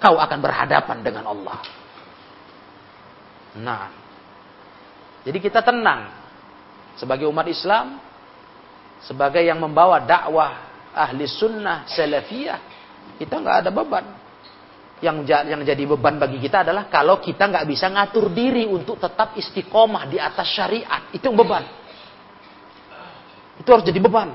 [0.00, 1.58] Kau akan berhadapan dengan Allah.
[3.52, 3.92] Nah,
[5.22, 6.10] jadi kita tenang
[6.96, 8.00] sebagai umat Islam,
[9.04, 12.58] sebagai yang membawa dakwah ahli sunnah, salafiyah,
[13.20, 14.06] kita nggak ada beban.
[15.02, 19.34] Yang yang jadi beban bagi kita adalah kalau kita nggak bisa ngatur diri untuk tetap
[19.34, 21.66] istiqomah di atas syariat, itu beban.
[23.58, 24.30] Itu harus jadi beban.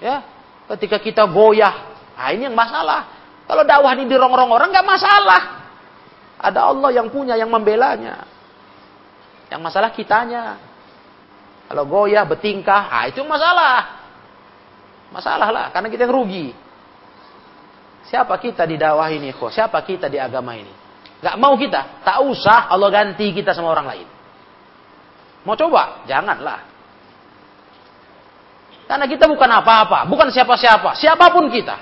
[0.00, 0.24] Ya,
[0.72, 3.12] ketika kita goyah, nah ini yang masalah.
[3.44, 5.42] Kalau dakwah ini dirongrong orang nggak masalah.
[6.40, 8.24] Ada Allah yang punya, yang membelanya.
[9.52, 10.56] Yang masalah kitanya.
[11.68, 14.00] Kalau goyah, bertingkah, ah itu masalah.
[15.12, 16.69] Masalah lah, karena kita yang rugi.
[18.08, 19.52] Siapa kita di dakwah ini, kok?
[19.52, 20.72] Siapa kita di agama ini?
[21.20, 24.08] Gak mau kita, tak usah Allah ganti kita sama orang lain.
[25.44, 26.04] Mau coba?
[26.08, 26.60] Janganlah.
[28.88, 31.76] Karena kita bukan apa-apa, bukan siapa-siapa, siapa pun kita.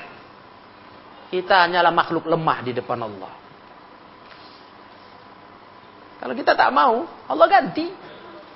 [1.32, 3.32] Kita hanyalah makhluk lemah di depan Allah.
[6.18, 7.88] Kalau kita tak mau, Allah ganti.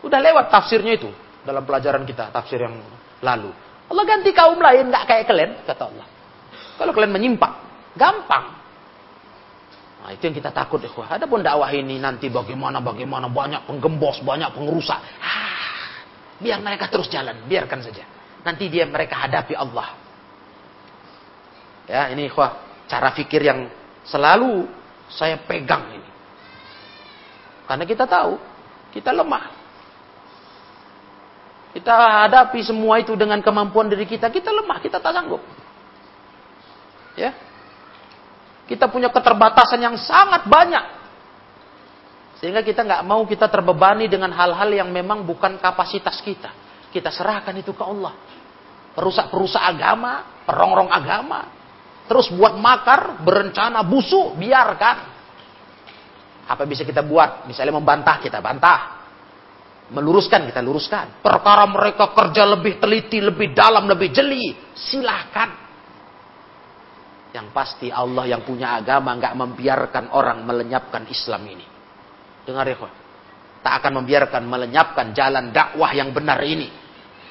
[0.03, 1.09] Udah lewat tafsirnya itu
[1.47, 2.75] dalam pelajaran kita, tafsir yang
[3.23, 3.55] lalu.
[3.87, 6.07] Allah ganti kaum lain, nggak kayak kalian, kata Allah.
[6.83, 7.55] Kalau kalian menyimpang,
[7.95, 8.59] gampang.
[10.03, 11.15] Nah, itu yang kita takut, ikhwah.
[11.15, 14.99] Adapun dakwah ini nanti bagaimana, bagaimana, banyak penggembos, banyak pengrusak.
[15.23, 16.03] Ah,
[16.43, 18.03] biar mereka terus jalan, biarkan saja.
[18.43, 19.95] Nanti dia mereka hadapi Allah.
[21.87, 23.71] Ya, ini ikhwah, cara fikir yang
[24.03, 24.67] selalu
[25.07, 26.11] saya pegang ini.
[27.71, 28.43] Karena kita tahu,
[28.91, 29.55] kita lemah.
[31.79, 34.35] Kita hadapi semua itu dengan kemampuan diri kita.
[34.35, 35.62] Kita lemah, kita tak sanggup.
[37.19, 37.37] Ya.
[38.67, 40.85] Kita punya keterbatasan yang sangat banyak.
[42.43, 46.51] Sehingga kita nggak mau kita terbebani dengan hal-hal yang memang bukan kapasitas kita.
[46.91, 48.19] Kita serahkan itu ke Allah.
[48.99, 51.47] Perusak-perusak agama, perongrong agama.
[52.11, 54.97] Terus buat makar, berencana, busuk, biarkan.
[56.51, 57.47] Apa bisa kita buat?
[57.47, 59.07] Misalnya membantah, kita bantah.
[59.95, 61.23] Meluruskan, kita luruskan.
[61.23, 64.51] Perkara mereka kerja lebih teliti, lebih dalam, lebih jeli.
[64.75, 65.62] Silahkan.
[67.33, 71.67] Yang pasti Allah yang punya agama nggak membiarkan orang melenyapkan Islam ini.
[72.45, 72.77] Dengar ya,
[73.65, 76.69] tak akan membiarkan melenyapkan jalan dakwah yang benar ini.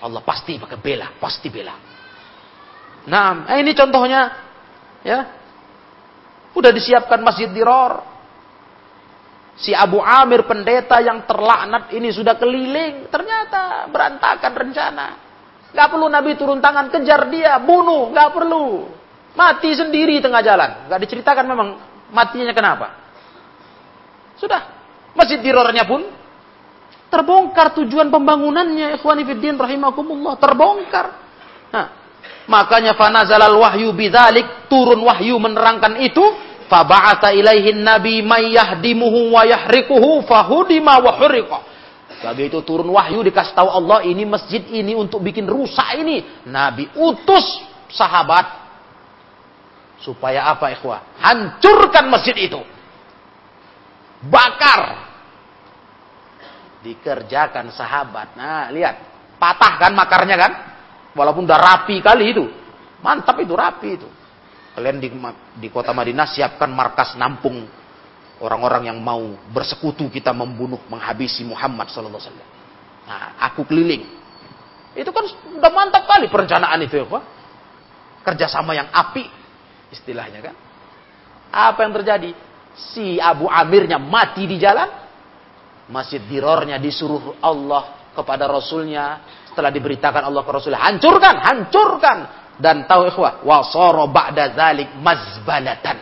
[0.02, 1.78] Allah pasti pakai bela, pasti bela.
[3.06, 4.22] Nah, eh, ini contohnya,
[5.06, 5.20] ya,
[6.58, 8.12] udah disiapkan masjid diror,
[9.62, 13.12] Si Abu Amir pendeta yang terlaknat ini sudah keliling.
[13.14, 15.08] Ternyata berantakan rencana.
[15.72, 18.90] Gak perlu Nabi turun tangan kejar dia, bunuh, gak perlu.
[19.32, 20.92] Mati sendiri tengah jalan.
[20.92, 21.68] Gak diceritakan memang
[22.12, 22.88] matinya kenapa.
[24.36, 24.62] Sudah.
[25.12, 26.08] Masjid dirornya pun
[27.12, 29.00] terbongkar tujuan pembangunannya.
[29.00, 30.36] Ikhwanifiddin rahimakumullah.
[30.40, 31.06] Terbongkar.
[31.72, 31.88] Nah,
[32.48, 36.24] makanya fanazalal wahyu bidalik turun wahyu menerangkan itu
[36.72, 41.60] Faba'ata ilaihin nabi may yahdimuhu wa yahrikuhu fahudima wa huriqa.
[42.24, 46.24] Bagi itu turun wahyu dikasih tahu Allah ini masjid ini untuk bikin rusak ini.
[46.48, 47.44] Nabi utus
[47.92, 48.71] sahabat
[50.02, 51.22] supaya apa ikhwah?
[51.22, 52.62] Hancurkan masjid itu.
[54.28, 55.10] Bakar.
[56.82, 58.34] Dikerjakan sahabat.
[58.36, 59.10] Nah, lihat.
[59.42, 60.52] Patah kan makarnya kan?
[61.18, 62.46] Walaupun udah rapi kali itu.
[63.02, 64.10] Mantap itu rapi itu.
[64.78, 65.10] Kalian di,
[65.58, 67.66] di kota Madinah siapkan markas nampung
[68.42, 72.48] orang-orang yang mau bersekutu kita membunuh, menghabisi Muhammad wasallam.
[73.06, 74.06] Nah, aku keliling.
[74.94, 75.26] Itu kan
[75.58, 77.24] udah mantap kali perencanaan itu ya, Pak.
[78.22, 79.41] Kerjasama yang api
[79.92, 80.56] istilahnya kan.
[81.52, 82.32] Apa yang terjadi?
[82.72, 84.88] Si Abu Amirnya mati di jalan.
[85.92, 89.28] Masjid dirornya disuruh Allah kepada Rasulnya.
[89.52, 90.80] Setelah diberitakan Allah ke Rasulnya.
[90.80, 92.18] Hancurkan, hancurkan.
[92.56, 95.98] Dan tahu ikhwah, wasara ba'da zalik mazbalatan.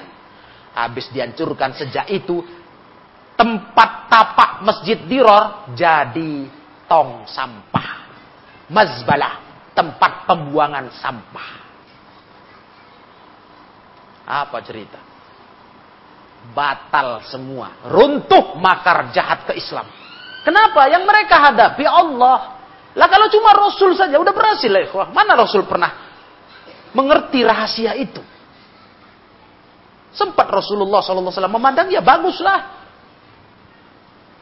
[0.78, 2.46] Habis dihancurkan sejak itu
[3.40, 6.46] tempat tapak masjid Diror jadi
[6.86, 7.90] tong sampah.
[8.70, 9.34] Mazbalah,
[9.74, 11.69] tempat pembuangan sampah.
[14.30, 15.02] Apa cerita?
[16.54, 19.90] Batal semua, runtuh makar jahat ke Islam.
[20.46, 20.86] Kenapa?
[20.88, 22.62] Yang mereka hadapi Allah.
[22.94, 26.10] Lah kalau cuma Rasul saja udah berhasil ya, Mana Rasul pernah
[26.94, 28.22] mengerti rahasia itu.
[30.10, 32.82] Sempat Rasulullah SAW memandang ya baguslah.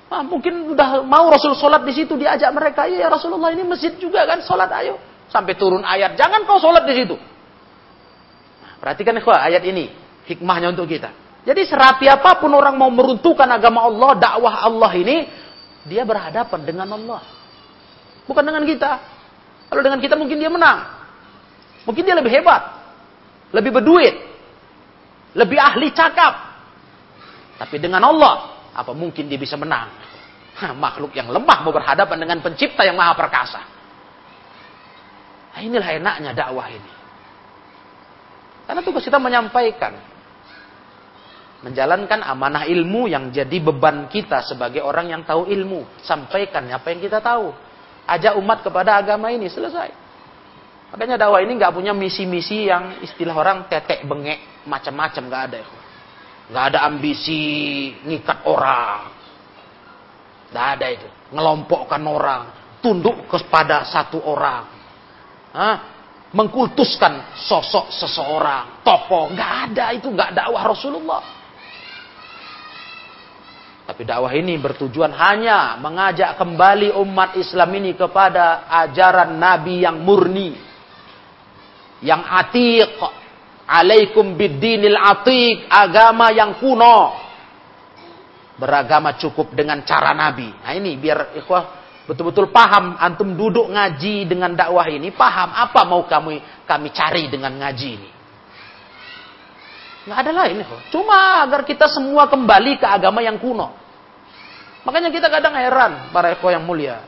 [0.08, 3.92] Nah, mungkin udah mau Rasul sholat di situ diajak mereka ya, ya Rasulullah ini masjid
[4.00, 4.96] juga kan sholat ayo
[5.28, 7.16] sampai turun ayat jangan kau sholat di situ.
[8.78, 9.90] Perhatikan ikhwah ayat ini
[10.30, 11.10] hikmahnya untuk kita.
[11.48, 15.24] Jadi serapi apa pun orang mau meruntuhkan agama Allah, dakwah Allah ini,
[15.88, 17.24] dia berhadapan dengan Allah.
[18.28, 19.00] Bukan dengan kita.
[19.72, 20.84] Kalau dengan kita mungkin dia menang.
[21.88, 22.68] Mungkin dia lebih hebat,
[23.56, 24.12] lebih berduit,
[25.40, 26.36] lebih ahli cakap.
[27.64, 29.88] Tapi dengan Allah, apa mungkin dia bisa menang?
[30.60, 33.62] Hah, makhluk yang lemah mau berhadapan dengan pencipta yang maha perkasa.
[35.56, 36.97] Nah, inilah enaknya dakwah ini.
[38.68, 39.96] Karena tugas kita menyampaikan.
[41.64, 45.88] Menjalankan amanah ilmu yang jadi beban kita sebagai orang yang tahu ilmu.
[46.04, 47.50] Sampaikan apa yang kita tahu.
[48.06, 49.90] Ajak umat kepada agama ini, selesai.
[50.92, 55.60] Makanya dakwah ini nggak punya misi-misi yang istilah orang tetek bengek macam-macam nggak ada.
[56.48, 57.42] Nggak ada ambisi
[58.08, 59.02] ngikat orang.
[60.52, 61.08] Nggak ada itu.
[61.36, 62.44] Ngelompokkan orang.
[62.80, 64.64] Tunduk kepada satu orang.
[65.52, 65.97] Hah?
[66.36, 68.84] Mengkultuskan sosok seseorang.
[68.84, 69.32] Tokoh.
[69.32, 70.08] Nggak ada itu.
[70.12, 71.24] Nggak dakwah Rasulullah.
[73.88, 80.60] Tapi dakwah ini bertujuan hanya mengajak kembali umat Islam ini kepada ajaran Nabi yang murni.
[82.04, 83.00] Yang atiq.
[83.64, 85.72] Alaikum biddinil atiq.
[85.72, 87.28] Agama yang kuno
[88.58, 90.50] beragama cukup dengan cara Nabi.
[90.50, 96.08] Nah ini biar ikhwah betul-betul paham antum duduk ngaji dengan dakwah ini paham apa mau
[96.08, 98.10] kami kami cari dengan ngaji ini.
[100.08, 100.82] Nggak ada lain ikhwah.
[100.88, 103.76] Cuma agar kita semua kembali ke agama yang kuno.
[104.88, 107.04] Makanya kita kadang heran para ikhwah yang mulia.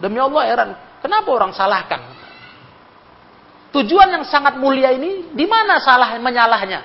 [0.00, 0.70] Demi Allah heran,
[1.04, 2.00] kenapa orang salahkan?
[3.76, 6.80] Tujuan yang sangat mulia ini di mana salah menyalahnya?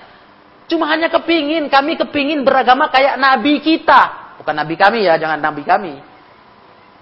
[0.67, 4.35] Cuma hanya kepingin, kami kepingin beragama kayak nabi kita.
[4.43, 6.08] Bukan nabi kami ya, jangan nabi kami.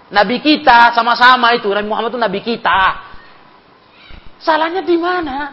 [0.08, 2.80] Nabi kita sama-sama itu, Nabi Muhammad itu nabi kita.
[4.40, 5.52] Salahnya di mana?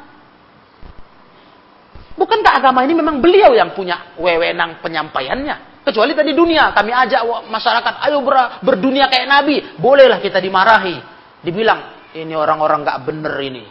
[2.15, 5.83] Bukankah agama ini memang beliau yang punya wewenang penyampaiannya?
[5.83, 9.55] Kecuali tadi dunia, kami ajak masyarakat, ayo ber, berdunia kayak Nabi.
[9.75, 10.97] Bolehlah kita dimarahi.
[11.43, 13.67] Dibilang, ini orang-orang gak bener ini.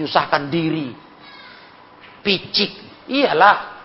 [0.00, 0.90] Nyusahkan diri.
[2.24, 2.72] Picik.
[3.12, 3.78] Iyalah.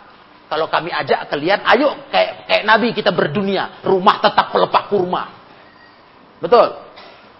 [0.47, 3.83] Kalau kami ajak kalian, ayo kayak, kayak Nabi kita berdunia.
[3.83, 5.34] Rumah tetap pelepak kurma.
[6.39, 6.67] Betul.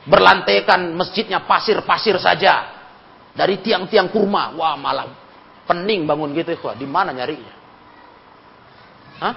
[0.06, 2.74] Berlantaikan masjidnya pasir-pasir saja.
[3.36, 4.56] Dari tiang-tiang kurma.
[4.56, 5.12] Wah malam.
[5.66, 6.56] Pening bangun gitu.
[6.64, 7.54] Wah, di mana nyarinya?
[9.20, 9.34] Hah?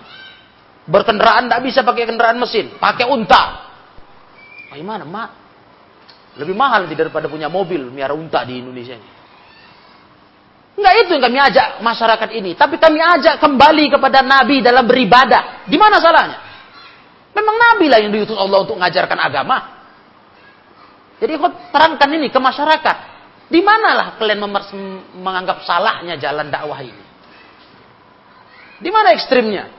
[0.88, 2.76] Berkendaraan tidak bisa pakai kendaraan mesin.
[2.80, 3.68] Pakai unta.
[4.72, 5.30] Bagaimana, mak?
[6.38, 9.10] Lebih mahal daripada punya mobil miara unta di Indonesia ini.
[10.78, 12.54] Enggak itu yang kami ajak masyarakat ini.
[12.54, 15.66] Tapi kami ajak kembali kepada Nabi dalam beribadah.
[15.66, 16.47] Di mana salahnya?
[17.38, 19.78] Memang Nabi lah yang diutus Allah untuk mengajarkan agama.
[21.22, 22.96] Jadi ikut terangkan ini ke masyarakat.
[23.46, 24.42] Di manalah kalian
[25.22, 27.04] menganggap salahnya jalan dakwah ini?
[28.82, 29.70] Di mana ekstrimnya?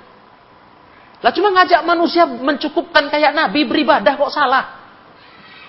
[1.19, 4.79] Lah cuma ngajak manusia mencukupkan kayak Nabi beribadah kok salah.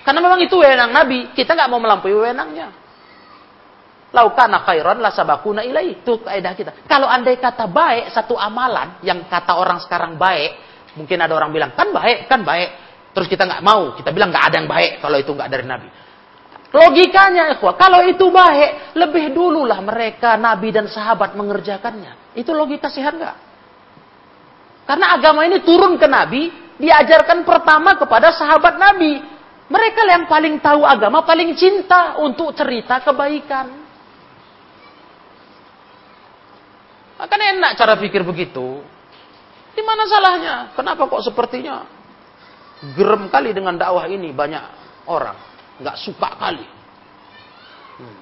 [0.06, 1.34] Karena memang itu wewenang Nabi.
[1.34, 2.70] Kita nggak mau melampaui wewenangnya.
[4.14, 5.98] Laukana khairan la sabakuna ilai.
[5.98, 6.70] Itu kaidah kita.
[6.86, 11.70] Kalau andai kata baik satu amalan yang kata orang sekarang baik, mungkin ada orang bilang
[11.74, 12.70] kan baik, kan baik.
[13.10, 15.88] Terus kita nggak mau, kita bilang nggak ada yang baik kalau itu nggak dari Nabi.
[16.70, 22.38] Logikanya, ikhwah, kalau itu baik, lebih dululah mereka, Nabi dan sahabat mengerjakannya.
[22.38, 23.36] Itu logika sehat nggak?
[24.86, 29.18] Karena agama ini turun ke Nabi, diajarkan pertama kepada sahabat Nabi.
[29.70, 33.66] Mereka yang paling tahu agama, paling cinta untuk cerita kebaikan.
[37.20, 38.82] Kan enak cara pikir begitu.
[39.74, 40.54] Di mana salahnya?
[40.74, 41.86] Kenapa kok sepertinya
[42.96, 44.64] gerem kali dengan dakwah ini banyak
[45.08, 45.36] orang
[45.80, 46.66] nggak suka kali.
[48.00, 48.16] Hmm.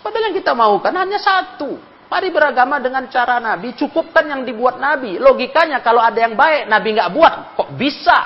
[0.00, 1.76] Padahal yang kita mau kan hanya satu.
[2.04, 3.74] Mari beragama dengan cara Nabi.
[3.74, 5.18] Cukupkan yang dibuat Nabi.
[5.18, 7.34] Logikanya kalau ada yang baik, Nabi nggak buat.
[7.58, 8.18] Kok bisa?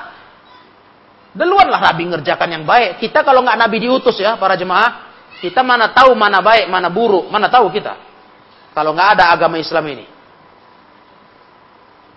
[1.32, 3.00] Duluanlah Nabi ngerjakan yang baik.
[3.00, 5.08] Kita kalau nggak Nabi diutus ya para jemaah.
[5.38, 7.30] Kita mana tahu mana baik, mana buruk.
[7.30, 7.94] Mana tahu kita.
[8.74, 10.17] Kalau nggak ada agama Islam ini.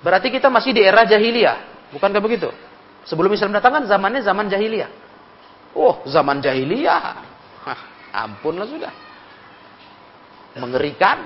[0.02, 1.90] Berarti kita masih di era jahiliyah.
[1.94, 2.50] Bukankah begitu?
[3.06, 4.90] Sebelum Islam datang kan zamannya zaman jahiliyah.
[5.78, 7.22] Oh, zaman jahiliyah.
[8.12, 8.94] Ampunlah sudah.
[10.58, 11.22] Mengerikan.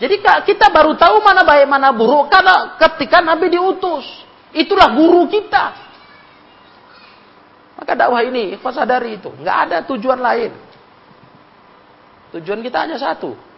[0.00, 4.04] Jadi kita baru tahu mana baik mana buruk karena ketika Nabi diutus.
[4.52, 5.90] Itulah guru kita.
[7.80, 9.32] Maka dakwah ini, sadari itu.
[9.40, 10.52] Nggak ada tujuan lain.
[12.36, 13.49] Tujuan kita hanya satu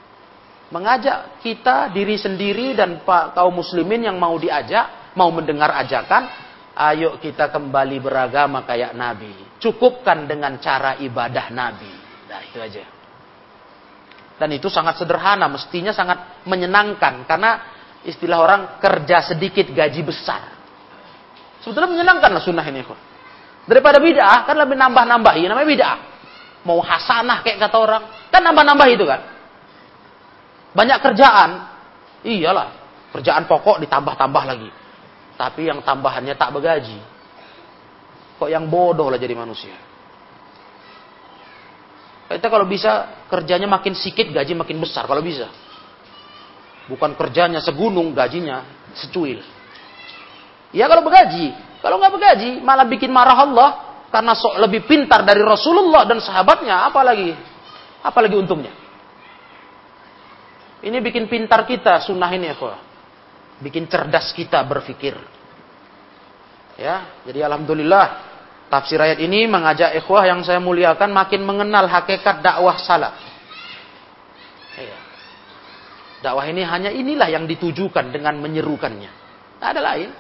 [0.73, 6.33] mengajak kita diri sendiri dan pak kaum muslimin yang mau diajak, mau mendengar ajakan,
[6.73, 9.61] ayo kita kembali beragama kayak Nabi.
[9.61, 11.93] Cukupkan dengan cara ibadah Nabi.
[12.33, 12.83] Nah, itu aja.
[14.41, 17.51] Dan itu sangat sederhana, mestinya sangat menyenangkan karena
[18.03, 20.57] istilah orang kerja sedikit gaji besar.
[21.63, 22.99] Sebetulnya menyenangkan lah sunnah ini kok.
[23.69, 25.99] Daripada bid'ah kan lebih nambah-nambahi namanya bid'ah.
[26.67, 28.03] Mau hasanah kayak kata orang,
[28.35, 29.32] kan nambah-nambah itu kan.
[30.73, 31.51] Banyak kerjaan.
[32.23, 32.69] Iyalah,
[33.13, 34.71] kerjaan pokok ditambah-tambah lagi.
[35.37, 37.01] Tapi yang tambahannya tak bergaji.
[38.41, 39.75] Kok yang bodoh lah jadi manusia.
[42.33, 45.53] Kita kalau bisa kerjanya makin sedikit, gaji makin besar kalau bisa.
[46.89, 48.65] Bukan kerjanya segunung, gajinya
[48.97, 49.45] secuil.
[50.73, 51.53] Ya kalau bergaji.
[51.85, 53.71] Kalau nggak bergaji, malah bikin marah Allah
[54.09, 57.37] karena sok lebih pintar dari Rasulullah dan sahabatnya, apalagi
[58.01, 58.82] apalagi untungnya.
[60.83, 62.57] Ini bikin pintar kita sunnah ini ya,
[63.63, 65.15] Bikin cerdas kita berpikir.
[66.75, 68.33] Ya, jadi alhamdulillah
[68.67, 73.15] tafsir ayat ini mengajak ikhwah yang saya muliakan makin mengenal hakikat dakwah salaf.
[74.75, 74.99] Ya.
[76.27, 79.11] Dakwah ini hanya inilah yang ditujukan dengan menyerukannya.
[79.63, 80.11] Tidak ada lain.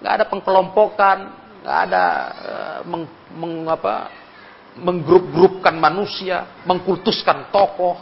[0.00, 1.18] Tidak ada pengkelompokan,
[1.60, 2.04] nggak ada
[2.40, 3.04] uh, meng,
[3.36, 3.68] meng,
[4.80, 8.00] menggrup-grupkan manusia, mengkultuskan tokoh,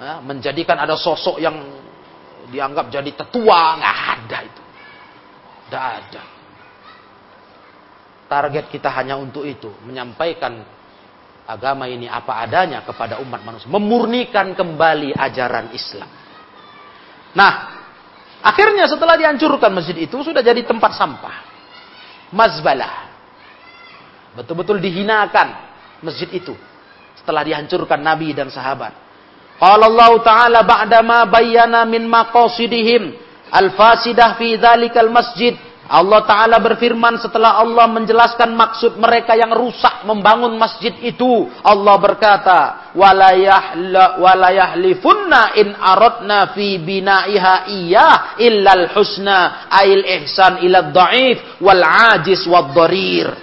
[0.00, 1.56] menjadikan ada sosok yang
[2.52, 4.62] dianggap jadi tetua, nggak ada itu.
[5.66, 6.22] Tidak ada.
[8.26, 10.66] Target kita hanya untuk itu, menyampaikan
[11.46, 16.10] agama ini apa adanya kepada umat manusia, memurnikan kembali ajaran Islam.
[17.38, 17.52] Nah,
[18.42, 21.36] akhirnya setelah dihancurkan masjid itu sudah jadi tempat sampah.
[22.34, 23.06] Mazbalah.
[24.34, 25.54] Betul-betul dihinakan
[26.02, 26.52] masjid itu
[27.14, 29.05] setelah dihancurkan Nabi dan sahabat.
[29.61, 33.13] Qala Allah Ta'ala ba'dama bayyana min maqasidihim
[33.53, 35.53] al-fasidah fi dzalikal masjid
[35.91, 41.51] Allah Ta'ala berfirman setelah Allah menjelaskan maksud mereka yang rusak membangun masjid itu.
[41.67, 42.59] Allah berkata,
[44.15, 52.71] وَلَيَحْلِفُنَّ in aradna fi bina'iha iya illal husna ail ihsan ila da'if wal ajis wad
[52.71, 53.35] darir.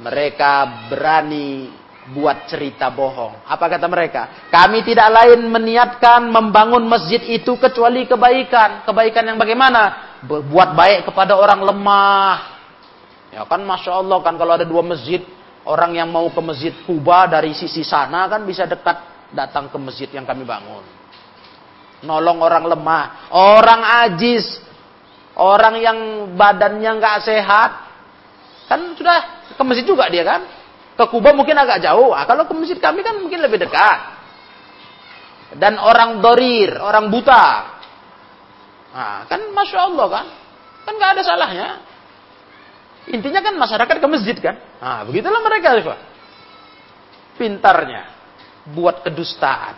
[0.00, 0.52] Mereka
[0.88, 1.68] berani
[2.11, 3.47] buat cerita bohong.
[3.47, 4.47] Apa kata mereka?
[4.51, 8.83] Kami tidak lain meniatkan membangun masjid itu kecuali kebaikan.
[8.83, 10.19] Kebaikan yang bagaimana?
[10.27, 12.35] Buat baik kepada orang lemah.
[13.31, 15.23] Ya kan Masya Allah kan kalau ada dua masjid.
[15.61, 18.97] Orang yang mau ke masjid Kuba dari sisi sana kan bisa dekat
[19.29, 20.83] datang ke masjid yang kami bangun.
[22.01, 23.03] Nolong orang lemah.
[23.31, 24.57] Orang ajis.
[25.37, 25.97] Orang yang
[26.33, 27.71] badannya nggak sehat.
[28.67, 30.60] Kan sudah ke masjid juga dia kan
[31.01, 32.13] ke Kuba mungkin agak jauh.
[32.13, 33.99] Ah, kalau ke masjid kami kan mungkin lebih dekat.
[35.57, 37.45] Dan orang dorir, orang buta.
[38.93, 40.25] Nah, kan Masya Allah kan.
[40.85, 41.67] Kan gak ada salahnya.
[43.09, 44.55] Intinya kan masyarakat ke masjid kan.
[44.77, 45.73] Nah, begitulah mereka.
[45.81, 45.99] Pak.
[47.41, 48.03] Pintarnya.
[48.71, 49.75] Buat kedustaan.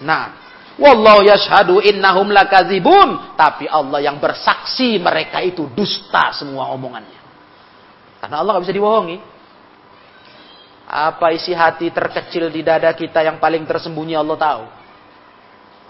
[0.00, 0.44] Nah,
[0.74, 3.38] Wallahu yashhadu innahum lakadzibun.
[3.38, 7.20] Tapi Allah yang bersaksi mereka itu dusta semua omongannya.
[8.18, 9.33] Karena Allah gak bisa dibohongi.
[10.94, 14.64] Apa isi hati terkecil di dada kita yang paling tersembunyi Allah tahu.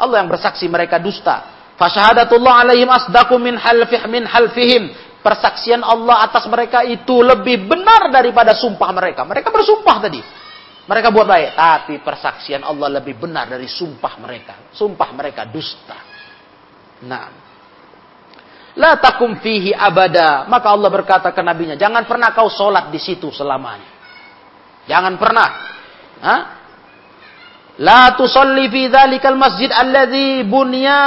[0.00, 1.68] Allah yang bersaksi mereka dusta.
[1.76, 4.96] Fasyahadatullah alaihim asdaku min halfih min halfihim.
[5.20, 9.28] Persaksian Allah atas mereka itu lebih benar daripada sumpah mereka.
[9.28, 10.20] Mereka bersumpah tadi.
[10.88, 11.50] Mereka buat baik.
[11.52, 14.72] Tapi persaksian Allah lebih benar dari sumpah mereka.
[14.72, 15.96] Sumpah mereka dusta.
[17.04, 17.28] Nah.
[18.76, 20.48] La takum fihi abada.
[20.48, 21.76] Maka Allah berkata ke nabinya.
[21.76, 23.93] Jangan pernah kau sholat di situ selamanya.
[24.84, 25.48] Jangan pernah.
[26.20, 26.36] Ha?
[27.82, 31.00] La tusalli fi dzalikal masjid alladhi bunya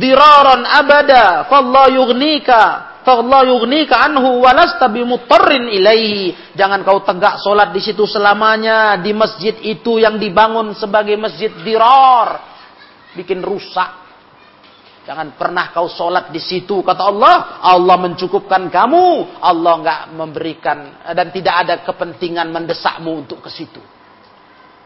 [0.00, 2.60] diraran abada fallahu yughnika
[3.04, 6.56] fallahu yughnika anhu walasta bimutarrin ilaihi.
[6.56, 12.40] Jangan kau tegak solat di situ selamanya di masjid itu yang dibangun sebagai masjid dirar.
[13.12, 14.00] Bikin rusak
[15.10, 16.86] Jangan pernah kau sholat di situ.
[16.86, 19.42] Kata Allah, Allah mencukupkan kamu.
[19.42, 23.82] Allah nggak memberikan dan tidak ada kepentingan mendesakmu untuk ke situ.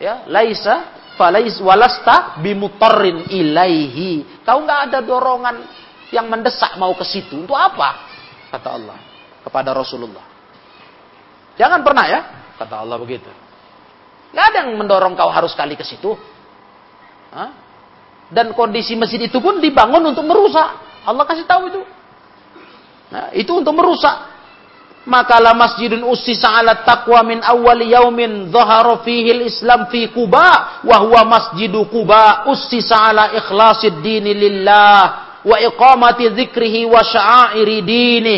[0.01, 4.41] Ya, laisa falais walasta bimutarrin ilaihi.
[4.49, 5.61] Kau nggak ada dorongan
[6.09, 7.45] yang mendesak mau ke situ.
[7.45, 8.09] Untuk apa?
[8.49, 8.97] Kata Allah
[9.45, 10.25] kepada Rasulullah.
[11.61, 12.21] Jangan pernah ya,
[12.57, 13.29] kata Allah begitu.
[14.33, 16.17] Nggak ada yang mendorong kau harus kali ke situ.
[17.29, 17.64] Hah?
[18.33, 20.69] Dan kondisi masjid itu pun dibangun untuk merusak.
[21.05, 21.83] Allah kasih tahu itu.
[23.13, 24.33] Nah, itu untuk merusak.
[25.05, 30.97] Maka la masjidun ussisa ala taqwa min awwal yaumin dhahara fihi islam fi Quba wa
[31.05, 35.01] huwa masjidu Quba ussisa ala ikhlasid dini lillah
[35.45, 38.37] wa iqamati dzikrihi wa sya'airi dini.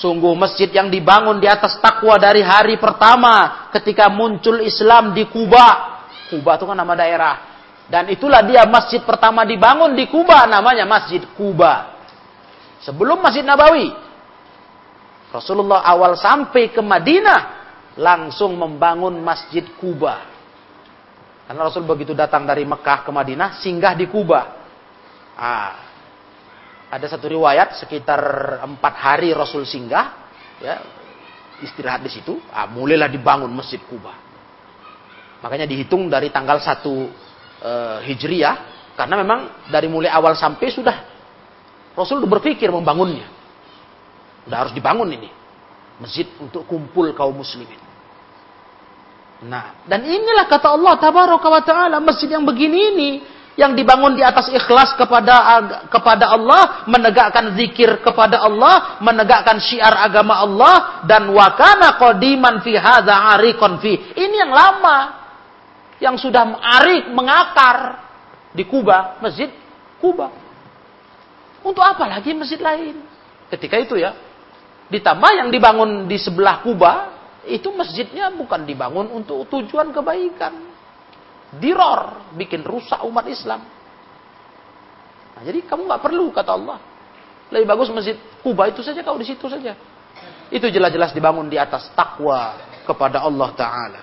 [0.00, 6.00] Sungguh masjid yang dibangun di atas takwa dari hari pertama ketika muncul Islam di Kuba.
[6.32, 7.47] Kuba itu kan nama daerah.
[7.88, 11.96] Dan itulah dia masjid pertama dibangun di Kuba namanya Masjid Kuba.
[12.84, 13.88] Sebelum Masjid Nabawi.
[15.32, 17.40] Rasulullah awal sampai ke Madinah
[17.96, 20.24] langsung membangun Masjid Kuba.
[21.48, 24.40] Karena Rasul begitu datang dari Mekah ke Madinah singgah di Kuba.
[25.32, 25.72] Ah,
[26.92, 28.20] ada satu riwayat sekitar
[28.68, 30.28] empat hari Rasul singgah,
[30.60, 30.76] ya,
[31.64, 32.36] istirahat di situ.
[32.52, 34.12] Ah, mulailah dibangun Masjid Kuba.
[35.40, 37.27] Makanya dihitung dari tanggal 1
[37.58, 37.72] e,
[38.10, 38.56] Hijriah
[38.94, 40.96] karena memang dari mulai awal sampai sudah
[41.98, 43.26] Rasul berpikir membangunnya.
[44.46, 45.26] Sudah harus dibangun ini.
[45.98, 47.82] Masjid untuk kumpul kaum muslimin.
[49.42, 53.10] Nah, dan inilah kata Allah tabaraka wa taala, masjid yang begini ini
[53.58, 55.34] yang dibangun di atas ikhlas kepada
[55.90, 63.14] kepada Allah, menegakkan zikir kepada Allah, menegakkan syiar agama Allah dan wakana qadiman fi hadza
[63.38, 64.14] ariqan fi.
[64.14, 65.17] Ini yang lama
[65.98, 68.06] yang sudah arik mengakar
[68.54, 69.50] di Kuba, masjid
[69.98, 70.30] Kuba.
[71.62, 73.02] Untuk apa lagi masjid lain?
[73.50, 74.14] Ketika itu ya.
[74.88, 77.12] Ditambah yang dibangun di sebelah Kuba,
[77.44, 80.68] itu masjidnya bukan dibangun untuk tujuan kebaikan
[81.56, 83.64] diror, bikin rusak umat Islam.
[85.32, 86.78] Nah, jadi kamu nggak perlu kata Allah.
[87.48, 89.72] Lebih bagus masjid Kuba itu saja kau di situ saja.
[90.52, 94.00] Itu jelas-jelas dibangun di atas takwa kepada Allah Taala.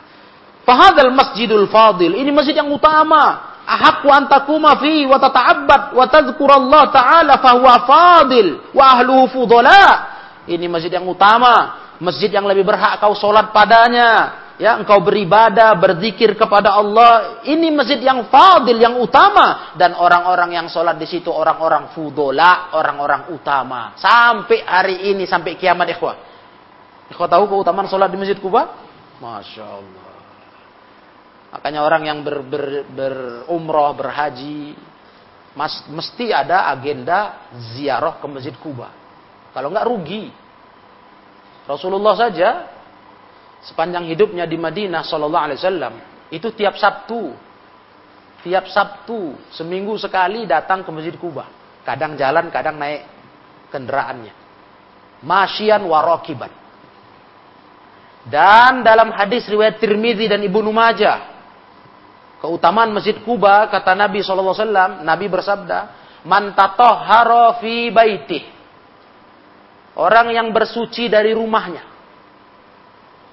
[0.66, 2.18] Fahadal masjidul fadil.
[2.18, 3.54] Ini masjid yang utama.
[3.66, 6.06] Ahakku antakuma fi wa tata'abbad wa
[6.54, 9.86] Allah Ta'ala fahuwa fadil wa ahluhu fudala.
[10.46, 11.86] Ini masjid yang utama.
[12.02, 18.00] Masjid yang lebih berhak kau solat padanya ya engkau beribadah, berzikir kepada Allah, ini masjid
[18.00, 23.96] yang fadil, yang utama dan orang-orang yang sholat di situ orang-orang fudola, orang-orang utama.
[24.00, 26.16] Sampai hari ini, sampai kiamat ikhwah.
[27.12, 28.66] Ikhwah tahu keutamaan sholat di Masjid Kuba?
[29.22, 30.04] Masya Allah.
[31.56, 34.76] Makanya orang yang ber, ber, berumroh, berhaji,
[35.56, 38.92] mas, mesti ada agenda ziarah ke Masjid Kuba.
[39.56, 40.36] Kalau enggak rugi.
[41.64, 42.68] Rasulullah saja
[43.64, 45.94] sepanjang hidupnya di Madinah Sallallahu Alaihi Wasallam
[46.28, 47.34] itu tiap Sabtu,
[48.44, 51.48] tiap Sabtu seminggu sekali datang ke Masjid Kuba.
[51.88, 53.08] Kadang jalan, kadang naik
[53.72, 54.34] kendaraannya.
[55.24, 56.52] Masyian warokiban.
[58.28, 61.35] Dan dalam hadis riwayat Tirmidzi dan Ibnu Majah,
[62.44, 65.80] keutamaan Masjid Kuba kata Nabi SAW, Nabi bersabda,
[66.26, 68.44] "Man tatahhara fi baitih."
[69.96, 71.96] Orang yang bersuci dari rumahnya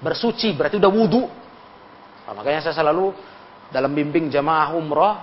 [0.03, 1.23] bersuci berarti udah wudhu.
[2.27, 3.15] Nah, makanya saya selalu
[3.71, 5.15] dalam bimbing jamaah umroh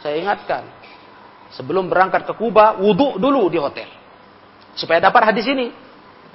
[0.00, 0.64] saya ingatkan
[1.52, 3.88] sebelum berangkat ke Kuba wudhu dulu di hotel
[4.72, 5.68] supaya dapat hadis ini.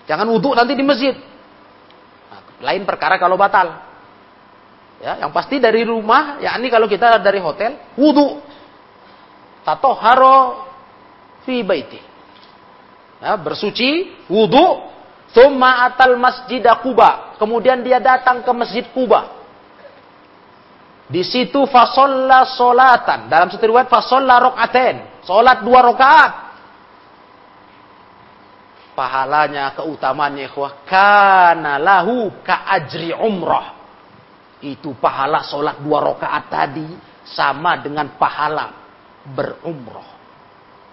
[0.06, 1.18] Jangan wudhu nanti di masjid.
[2.30, 3.91] Nah, lain perkara kalau batal.
[5.02, 8.38] Ya, yang pasti dari rumah, ya ini kalau kita dari hotel, wudhu.
[9.66, 10.70] Tato haro
[11.41, 11.97] fi baiti.
[13.18, 14.91] Ya, bersuci, wudhu,
[15.32, 17.39] Thumma atal masjid Kuba.
[17.39, 19.41] Kemudian dia datang ke masjid Kuba.
[21.08, 23.28] Di situ fasolla solatan.
[23.32, 25.24] Dalam satu riwayat fasolla rokaten.
[25.24, 26.32] Solat dua rokaat.
[28.91, 30.84] Pahalanya, keutamaannya ikhwah.
[30.84, 33.81] Kana lahu ka ajri umrah.
[34.62, 36.86] Itu pahala solat dua rokaat tadi.
[37.22, 38.74] Sama dengan pahala
[39.34, 40.09] berumrah.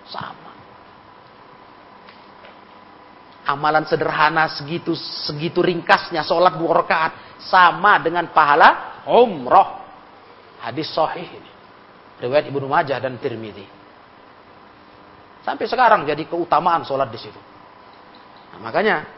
[0.08, 0.48] Sama
[3.48, 4.92] amalan sederhana segitu
[5.24, 9.80] segitu ringkasnya sholat dua rakaat sama dengan pahala umroh
[10.60, 11.52] hadis sahih ini
[12.20, 13.64] riwayat ibnu majah dan tirmidzi
[15.48, 17.40] sampai sekarang jadi keutamaan sholat di situ
[18.52, 19.08] nah, makanya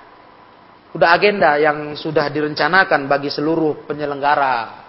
[0.90, 4.82] udah agenda yang sudah direncanakan bagi seluruh penyelenggara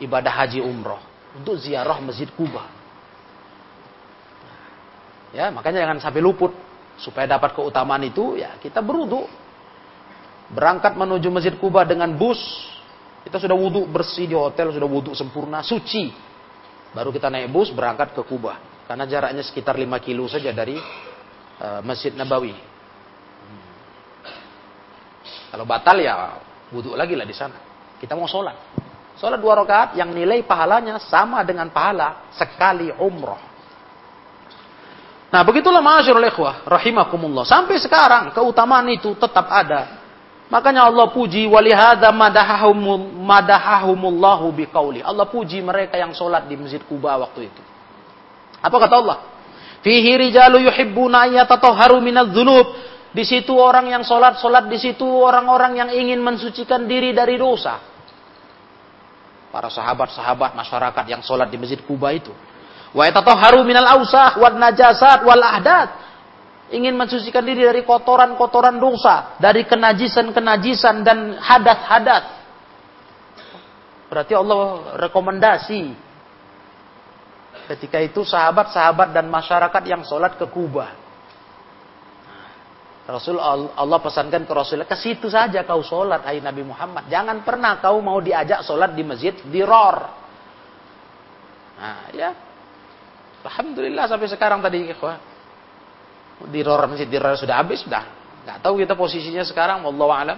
[0.00, 1.00] ibadah haji umroh
[1.36, 2.64] untuk ziarah masjid Kuba
[5.36, 6.52] ya makanya jangan sampai luput
[6.98, 9.22] Supaya dapat keutamaan itu, ya kita berwudu.
[10.50, 12.42] Berangkat menuju Masjid Kuba dengan bus.
[13.22, 16.10] Kita sudah wudhu bersih di hotel, sudah wudhu sempurna, suci.
[16.90, 18.58] Baru kita naik bus berangkat ke Kuba.
[18.90, 22.56] Karena jaraknya sekitar 5 kilo saja dari uh, Masjid Nabawi.
[25.48, 26.38] Kalau batal ya
[26.72, 27.56] wudhu lagi lah di sana.
[27.98, 28.54] Kita mau sholat.
[29.18, 33.48] Sholat dua rakaat yang nilai pahalanya sama dengan pahala sekali umroh.
[35.28, 37.44] Nah, begitulah ma'asyarul ikhwah rahimakumullah.
[37.44, 40.00] Sampai sekarang keutamaan itu tetap ada.
[40.48, 45.04] Makanya Allah puji walihada madahahum madahahumullahu biqauli.
[45.04, 47.62] Allah puji mereka yang sholat di Masjid Kuba waktu itu.
[48.64, 49.18] Apa kata Allah?
[49.84, 52.87] Fihi rijalu yuhibbuna ayatatahharu minadz-dzunub.
[53.08, 57.80] Di situ orang yang sholat, sholat di situ orang-orang yang ingin mensucikan diri dari dosa.
[59.48, 62.30] Para sahabat-sahabat masyarakat yang sholat di Masjid Kuba itu.
[62.92, 65.88] Wa yatatahharu minal ausah wal najasat wal ahdat.
[66.68, 72.24] Ingin mensucikan diri dari kotoran-kotoran dosa, dari kenajisan-kenajisan dan hadat-hadat.
[74.12, 75.96] Berarti Allah rekomendasi
[77.72, 81.07] ketika itu sahabat-sahabat dan masyarakat yang sholat ke Kuba.
[83.08, 87.08] Rasul Allah pesankan ke Rasul ke situ saja kau sholat hai Nabi Muhammad.
[87.08, 89.96] Jangan pernah kau mau diajak sholat di masjid diror.
[91.80, 92.36] Nah, ya.
[93.48, 95.16] Alhamdulillah sampai sekarang tadi ikhwah.
[96.52, 98.04] Diror masjid diror sudah habis sudah.
[98.44, 100.36] Gak tahu kita posisinya sekarang wallahu alam.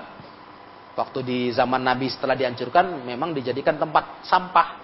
[0.95, 4.79] Waktu di zaman Nabi setelah dihancurkan memang dijadikan tempat sampah.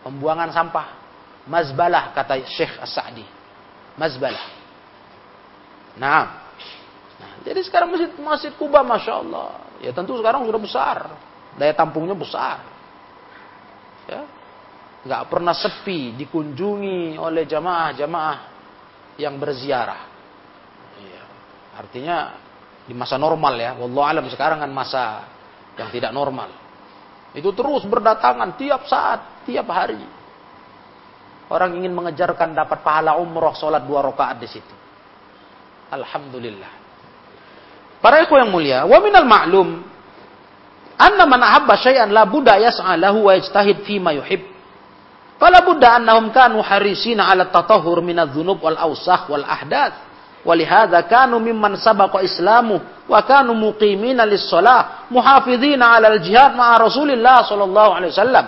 [0.00, 0.86] Pembuangan sampah.
[1.52, 3.28] Mazbalah kata Syekh As-Sa'di.
[4.00, 4.63] Mazbalah.
[5.94, 6.50] Nah,
[7.18, 10.98] nah jadi sekarang masjid masjid Kuba, masya Allah, ya tentu sekarang sudah besar,
[11.54, 12.66] daya tampungnya besar,
[14.10, 14.26] ya,
[15.06, 18.38] nggak pernah sepi dikunjungi oleh jamaah-jamaah
[19.20, 20.02] yang berziarah.
[20.98, 21.22] Ya,
[21.78, 22.16] artinya
[22.84, 25.30] di masa normal ya, wallahu alam sekarang kan masa
[25.78, 26.50] yang tidak normal.
[27.34, 29.98] Itu terus berdatangan tiap saat, tiap hari.
[31.50, 34.83] Orang ingin mengejarkan dapat pahala umroh sholat dua rakaat di situ.
[35.89, 36.71] Alhamdulillah.
[37.99, 39.69] Para ikhwan yang mulia, wa minal ma'lum
[40.99, 44.45] anna man ahabba syai'an la budda yas'a lahu wa yajtahid fi ma yuhib.
[45.39, 50.07] Fala budda annahum kanu harisina 'ala tatahhur min adh-dhunub wal awsakh wal ahdath.
[50.45, 52.79] ولهذا كانوا ممن سبق إسلامه
[53.11, 58.45] وكانوا مقيمين للصلاة محافظين على الجهاد مع رسول الله صلى الله عليه وسلم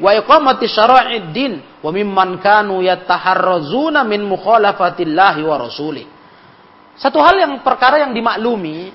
[0.00, 1.52] وإقامة شرائع الدين
[1.86, 6.04] وممن كانوا يتحرزون من مخالفة الله ورسوله
[6.95, 8.91] satu hal yang perkara yang dimaklumi,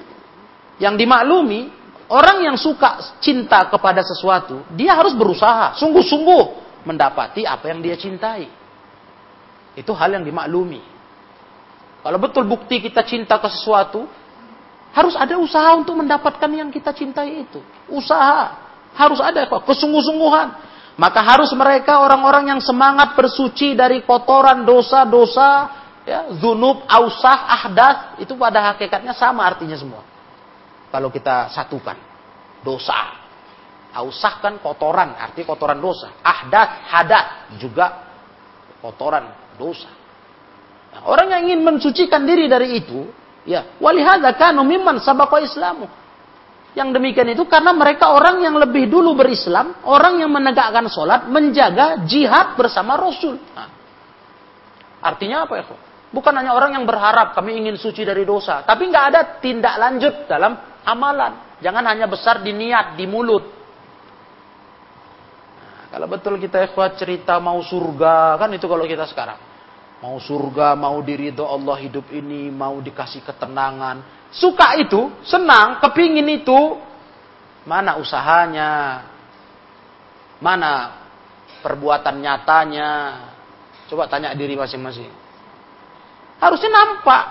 [0.81, 1.69] yang dimaklumi,
[2.09, 6.43] orang yang suka cinta kepada sesuatu, dia harus berusaha, sungguh-sungguh
[6.89, 8.49] mendapati apa yang dia cintai.
[9.77, 10.81] Itu hal yang dimaklumi.
[12.01, 14.09] Kalau betul bukti kita cinta ke sesuatu,
[14.91, 17.61] harus ada usaha untuk mendapatkan yang kita cintai itu.
[17.87, 18.69] Usaha.
[18.97, 20.49] Harus ada kesungguh-sungguhan.
[20.99, 28.33] Maka harus mereka orang-orang yang semangat bersuci dari kotoran dosa-dosa ya, zunub, ausah, ahdas itu
[28.37, 30.03] pada hakikatnya sama artinya semua.
[30.91, 31.97] Kalau kita satukan.
[32.61, 33.17] Dosa.
[33.91, 36.15] Ausah kan kotoran, arti kotoran dosa.
[36.23, 38.07] Ahdas, hadat juga
[38.79, 39.91] kotoran dosa.
[40.91, 43.07] Nah, orang yang ingin mensucikan diri dari itu,
[43.47, 45.87] ya, walihada kanu mimman sabaqo islamu.
[46.71, 52.07] Yang demikian itu karena mereka orang yang lebih dulu berislam, orang yang menegakkan sholat, menjaga
[52.07, 53.43] jihad bersama Rasul.
[53.59, 53.67] Nah,
[55.03, 55.65] artinya apa ya?
[56.11, 58.67] Bukan hanya orang yang berharap kami ingin suci dari dosa.
[58.67, 61.55] Tapi nggak ada tindak lanjut dalam amalan.
[61.63, 63.47] Jangan hanya besar di niat, di mulut.
[65.55, 69.39] Nah, kalau betul kita ikhwat cerita mau surga, kan itu kalau kita sekarang.
[70.01, 74.03] Mau surga, mau diridho Allah hidup ini, mau dikasih ketenangan.
[74.33, 76.81] Suka itu, senang, kepingin itu.
[77.69, 79.05] Mana usahanya?
[80.41, 80.97] Mana
[81.61, 82.91] perbuatan nyatanya?
[83.93, 85.20] Coba tanya diri masing-masing.
[86.41, 87.25] Harusnya nampak.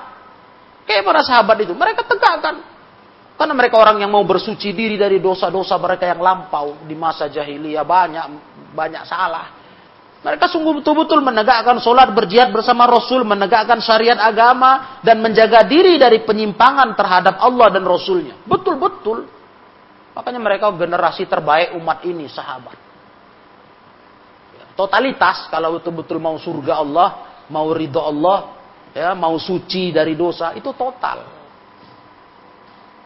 [0.86, 1.74] Kayak para sahabat itu.
[1.74, 2.62] Mereka tegakkan.
[3.40, 6.78] Karena mereka orang yang mau bersuci diri dari dosa-dosa mereka yang lampau.
[6.86, 8.26] Di masa jahiliyah banyak
[8.78, 9.60] banyak salah.
[10.20, 16.28] Mereka sungguh betul-betul menegakkan sholat berjihad bersama Rasul, menegakkan syariat agama, dan menjaga diri dari
[16.28, 18.36] penyimpangan terhadap Allah dan Rasulnya.
[18.44, 19.24] Betul-betul.
[20.12, 22.76] Makanya mereka generasi terbaik umat ini, sahabat.
[24.76, 27.10] Totalitas, kalau betul-betul mau surga Allah,
[27.48, 28.59] mau ridho Allah,
[28.94, 31.20] ya mau suci dari dosa itu total.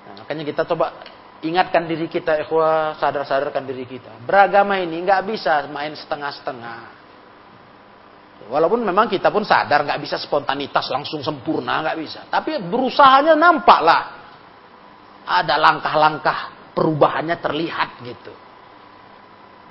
[0.04, 1.04] Nah, makanya kita coba
[1.44, 4.24] ingatkan diri kita, ikhwah, sadar-sadarkan diri kita.
[4.24, 7.04] Beragama ini nggak bisa main setengah-setengah.
[8.44, 12.20] Walaupun memang kita pun sadar nggak bisa spontanitas langsung sempurna nggak bisa.
[12.28, 14.04] Tapi berusahanya nampak lah.
[15.24, 16.40] Ada langkah-langkah
[16.76, 18.34] perubahannya terlihat gitu.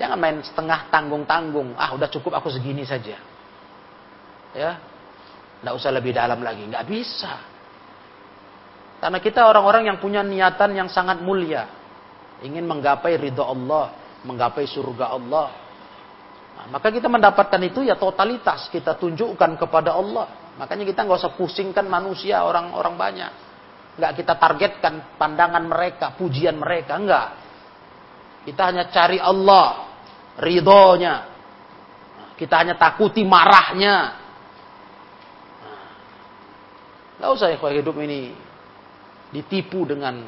[0.01, 1.77] Jangan main setengah tanggung-tanggung.
[1.77, 3.21] Ah udah cukup aku segini saja.
[4.53, 4.81] Ya,
[5.63, 6.67] tidak usah lebih dalam lagi.
[6.67, 7.33] Nggak bisa.
[8.99, 11.71] Karena kita orang-orang yang punya niatan yang sangat mulia.
[12.43, 13.95] Ingin menggapai ridho Allah.
[14.27, 15.55] Menggapai surga Allah.
[16.59, 18.67] Nah, maka kita mendapatkan itu ya totalitas.
[18.75, 20.55] Kita tunjukkan kepada Allah.
[20.59, 23.33] Makanya kita nggak usah pusingkan manusia, orang-orang banyak.
[24.03, 26.99] Nggak kita targetkan pandangan mereka, pujian mereka.
[26.99, 27.29] Enggak.
[28.51, 29.95] Kita hanya cari Allah.
[30.43, 31.15] Ridhonya.
[32.35, 34.22] Kita hanya takuti marahnya.
[37.23, 38.35] Tidak usah ya hidup ini
[39.31, 40.27] ditipu dengan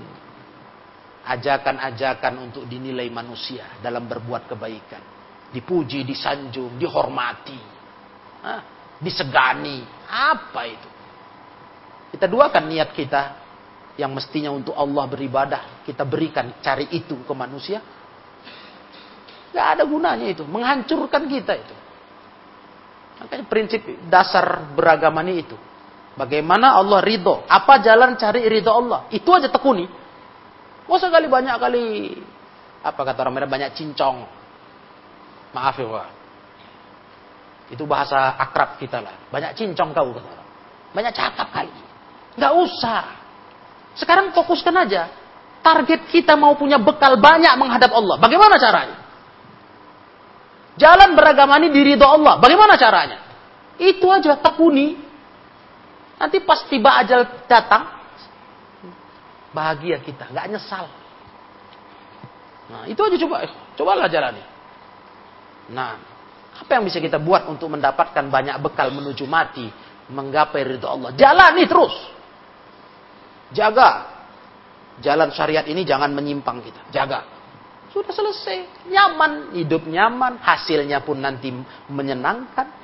[1.27, 5.03] ajakan-ajakan untuk dinilai manusia dalam berbuat kebaikan.
[5.51, 7.59] Dipuji, disanjung, dihormati,
[8.47, 8.63] Hah?
[9.03, 9.83] disegani.
[10.07, 10.89] Apa itu?
[12.15, 13.23] Kita duakan niat kita
[13.99, 15.83] yang mestinya untuk Allah beribadah.
[15.83, 17.83] Kita berikan cari itu ke manusia.
[19.51, 20.47] Gak ada gunanya itu.
[20.47, 21.75] Menghancurkan kita itu.
[23.19, 25.74] Makanya prinsip dasar beragama ini itu
[26.15, 27.43] Bagaimana Allah ridho?
[27.51, 29.11] Apa jalan cari ridho Allah?
[29.11, 29.87] Itu aja tekuni.
[30.85, 31.85] Gak usah kali banyak kali
[32.85, 34.17] apa kata orang mereka banyak cincong.
[35.57, 36.09] Maaf ya Pak.
[37.73, 39.17] Itu bahasa akrab kita lah.
[39.33, 40.49] Banyak cincong kau kata orang.
[40.95, 41.75] Banyak cakap kali.
[42.39, 43.03] Gak usah.
[43.99, 45.11] Sekarang fokuskan aja.
[45.65, 48.21] Target kita mau punya bekal banyak menghadap Allah.
[48.21, 48.97] Bagaimana caranya?
[50.77, 52.37] Jalan beragama ini diridho Allah.
[52.37, 53.19] Bagaimana caranya?
[53.81, 55.01] Itu aja tekuni.
[56.15, 57.91] Nanti pas tiba ajal datang,
[59.51, 60.87] bahagia kita, nggak nyesal.
[62.65, 63.37] Nah, itu aja coba,
[63.77, 64.43] cobalah jalani.
[65.75, 65.97] Nah,
[66.55, 69.67] apa yang bisa kita buat untuk mendapatkan banyak bekal menuju mati,
[70.11, 71.11] menggapai ridho Allah?
[71.19, 71.95] Jalani terus.
[73.55, 74.13] Jaga.
[75.03, 76.83] Jalan syariat ini jangan menyimpang kita.
[76.95, 77.27] Jaga.
[77.91, 78.87] Sudah selesai.
[78.91, 79.55] Nyaman.
[79.55, 80.39] Hidup nyaman.
[80.39, 81.51] Hasilnya pun nanti
[81.91, 82.84] menyenangkan.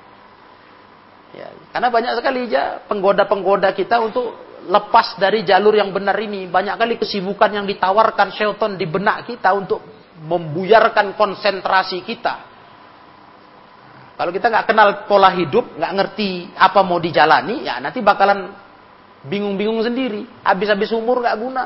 [1.31, 4.35] Ya, karena banyak sekali ya penggoda-penggoda kita untuk
[4.67, 6.51] lepas dari jalur yang benar ini.
[6.51, 9.81] Banyak kali kesibukan yang ditawarkan syaitan di benak kita untuk
[10.21, 12.51] membuyarkan konsentrasi kita.
[14.21, 18.53] Kalau kita nggak kenal pola hidup, nggak ngerti apa mau dijalani, ya nanti bakalan
[19.25, 20.45] bingung-bingung sendiri.
[20.45, 21.65] Habis-habis umur nggak guna.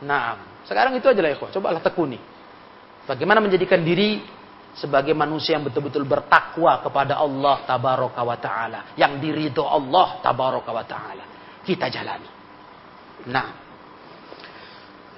[0.00, 2.16] Nah, sekarang itu aja lah ya, cobalah tekuni.
[3.04, 4.24] Bagaimana menjadikan diri
[4.74, 10.84] sebagai manusia yang betul-betul bertakwa kepada Allah tabaraka wa taala, yang diridho Allah tabaraka wa
[10.86, 11.24] taala.
[11.60, 12.28] Kita jalani.
[13.28, 13.70] Nah,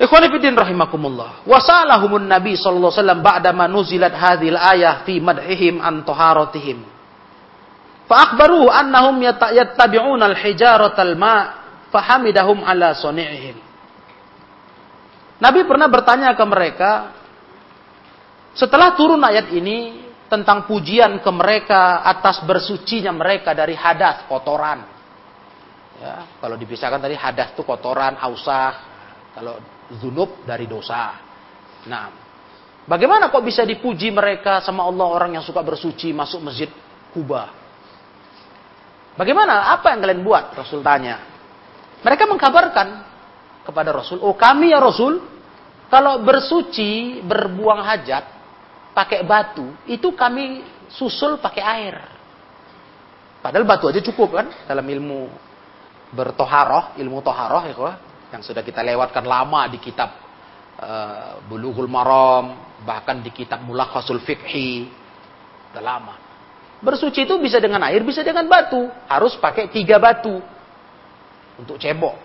[0.03, 1.47] Ikhwan fillah rahimakumullah.
[1.47, 6.83] Wasalahumun Nabi sallallahu alaihi ba'da ma nuzilat hadhil ayah fi madhihim an taharatihim.
[8.11, 11.41] Fa akhbaruhu annahum yattabi'una al-hijaratal ma'
[11.95, 13.55] fahamidahum ala sani'ihim.
[15.39, 16.91] Nabi pernah bertanya ke mereka,
[18.53, 24.81] setelah turun ayat ini tentang pujian ke mereka atas bersucinya mereka dari hadas kotoran.
[26.01, 28.91] Ya, kalau dipisahkan tadi hadas itu kotoran, ausah.
[29.33, 29.61] Kalau
[30.01, 31.17] zunub dari dosa.
[31.89, 32.09] Nah,
[32.89, 36.69] bagaimana kok bisa dipuji mereka sama Allah orang yang suka bersuci masuk masjid
[37.13, 37.53] Kuba?
[39.21, 39.77] Bagaimana?
[39.77, 40.57] Apa yang kalian buat?
[40.57, 41.21] Rasul tanya.
[42.01, 42.89] Mereka mengkabarkan
[43.63, 45.23] kepada Rasul, oh kami ya Rasul,
[45.87, 48.42] kalau bersuci, berbuang hajat,
[48.93, 51.97] pakai batu, itu kami susul pakai air.
[53.43, 55.27] Padahal batu aja cukup kan dalam ilmu
[56.15, 57.75] bertoharoh, ilmu toharoh ya
[58.33, 60.09] yang sudah kita lewatkan lama di kitab
[60.81, 64.89] uh, Bulughul Maram, bahkan di kitab Mulakhasul Fiqhi,
[65.73, 66.15] udah lama.
[66.83, 68.91] Bersuci itu bisa dengan air, bisa dengan batu.
[69.07, 70.43] Harus pakai tiga batu
[71.55, 72.17] untuk cebok.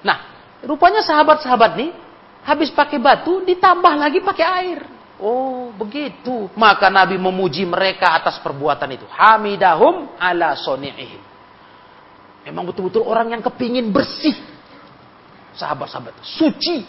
[0.00, 0.18] Nah,
[0.64, 1.90] rupanya sahabat-sahabat nih
[2.42, 4.80] habis pakai batu ditambah lagi pakai air.
[5.22, 6.50] Oh, begitu.
[6.58, 9.06] Maka Nabi memuji mereka atas perbuatan itu.
[9.06, 11.22] Hamidahum ala soni'ihim.
[12.50, 14.34] Memang betul-betul orang yang kepingin bersih.
[15.54, 16.18] Sahabat-sahabat.
[16.26, 16.82] Suci.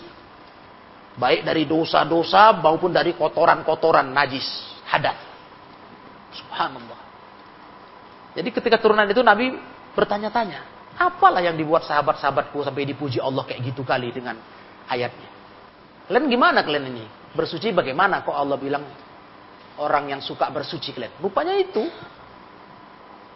[1.14, 4.50] Baik dari dosa-dosa maupun dari kotoran-kotoran najis.
[4.90, 5.18] Hadat.
[6.34, 7.00] Subhanallah.
[8.34, 9.54] Jadi ketika turunan itu Nabi
[9.94, 10.74] bertanya-tanya.
[10.98, 14.42] Apalah yang dibuat sahabat-sahabatku sampai dipuji Allah kayak gitu kali dengan
[14.90, 15.30] ayatnya.
[16.10, 17.06] Kalian gimana kalian ini?
[17.34, 18.86] Bersuci bagaimana kok Allah bilang
[19.82, 21.18] orang yang suka bersuci kalian?
[21.18, 21.82] Rupanya itu.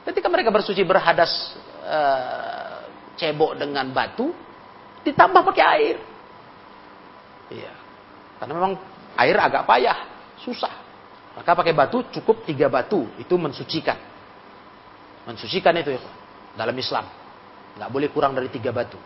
[0.05, 2.85] Ketika mereka bersuci berhadas uh,
[3.17, 4.31] cebok dengan batu,
[5.03, 5.97] ditambah pakai air.
[7.51, 7.73] Iya.
[8.37, 8.73] Karena memang
[9.17, 9.97] air agak payah,
[10.39, 10.71] susah.
[11.35, 13.97] Maka pakai batu cukup tiga batu, itu mensucikan.
[15.25, 16.01] Mensucikan itu ya,
[16.55, 17.05] dalam Islam.
[17.77, 18.97] Nggak boleh kurang dari tiga batu.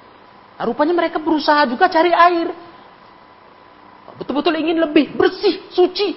[0.55, 2.53] Nah, rupanya mereka berusaha juga cari air.
[4.21, 6.13] Betul-betul ingin lebih bersih, suci.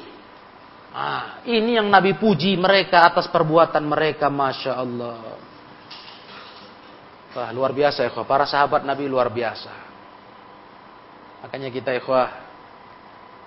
[0.92, 5.40] Ah, ini yang Nabi puji mereka atas perbuatan mereka, masya Allah.
[7.32, 9.72] Wah, luar biasa ya, para sahabat Nabi luar biasa.
[11.48, 12.05] Makanya kita ya,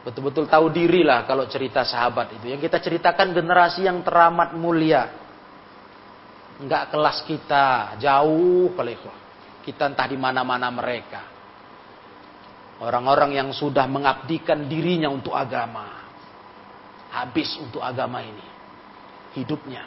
[0.02, 2.58] betul-betul tahu diri lah kalau cerita sahabat itu.
[2.58, 5.06] Yang kita ceritakan generasi yang teramat mulia.
[6.58, 9.14] Enggak kelas kita, jauh kalau
[9.62, 11.37] Kita entah di mana-mana mereka.
[12.78, 16.06] Orang-orang yang sudah mengabdikan dirinya untuk agama.
[17.10, 18.46] Habis untuk agama ini.
[19.34, 19.84] Hidupnya.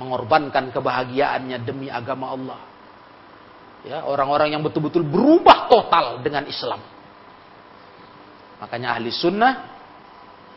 [0.00, 2.60] Mengorbankan kebahagiaannya demi agama Allah.
[3.84, 6.80] Ya, orang-orang yang betul-betul berubah total dengan Islam.
[8.60, 9.52] Makanya ahli sunnah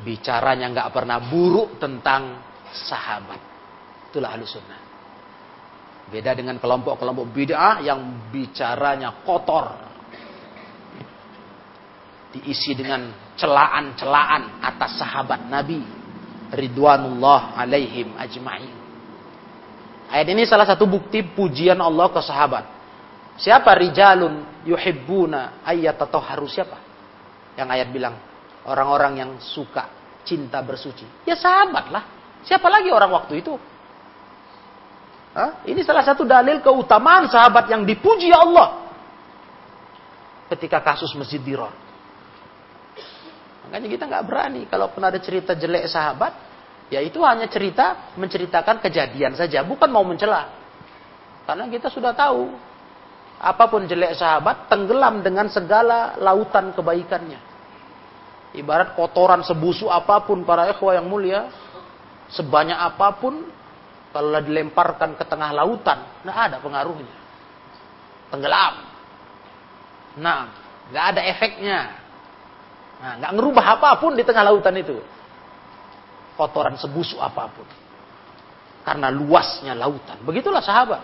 [0.03, 3.39] bicaranya nggak pernah buruk tentang sahabat.
[4.11, 4.79] Itulah ahli sunnah.
[6.11, 9.92] Beda dengan kelompok-kelompok bid'ah yang bicaranya kotor,
[12.33, 15.81] diisi dengan celaan-celaan atas sahabat Nabi
[16.53, 18.73] ridwanullah alaihim ajma'in.
[20.13, 22.65] Ayat ini salah satu bukti pujian Allah ke sahabat.
[23.37, 26.77] Siapa rijalun yuhibbuna ayyatatoharu siapa?
[27.57, 28.15] Yang ayat bilang
[28.69, 29.89] orang-orang yang suka
[30.21, 31.25] cinta bersuci.
[31.25, 32.03] Ya sahabat lah.
[32.45, 33.57] Siapa lagi orang waktu itu?
[35.33, 35.65] Hah?
[35.65, 38.85] Ini salah satu dalil keutamaan sahabat yang dipuji Allah
[40.53, 41.73] ketika kasus Masjid Dirar.
[43.67, 46.33] Makanya kita nggak berani kalau pernah ada cerita jelek sahabat,
[46.91, 50.51] ya itu hanya cerita menceritakan kejadian saja, bukan mau mencela.
[51.43, 52.51] Karena kita sudah tahu
[53.43, 57.51] apa pun jelek sahabat tenggelam dengan segala lautan kebaikannya.
[58.53, 61.49] Ibarat kotoran sebusuk apa pun para ikhwah yang mulia,
[62.29, 63.49] sebanyak apa pun
[64.13, 67.15] kalau dilemparkan ke tengah lautan, nggak ada pengaruhnya.
[68.29, 68.73] Tenggelam.
[70.21, 70.39] Nah,
[70.93, 71.79] nggak ada efeknya.
[73.01, 74.97] Nah, nggak ngerubah apa pun di tengah lautan itu.
[76.37, 77.67] Kotoran sebusuk apa pun.
[78.83, 80.19] Karena luasnya lautan.
[80.27, 81.01] Begitulah sahabat.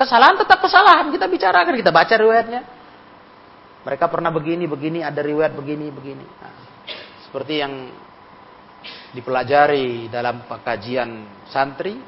[0.00, 1.12] Kesalahan tetap kesalahan.
[1.12, 2.62] Kita bicarakan, kita baca riwayatnya.
[3.82, 6.24] Mereka pernah begini, begini, ada riwayat begini, begini.
[6.24, 6.54] Nah,
[7.26, 7.72] seperti yang
[9.12, 12.00] dipelajari dalam kajian santri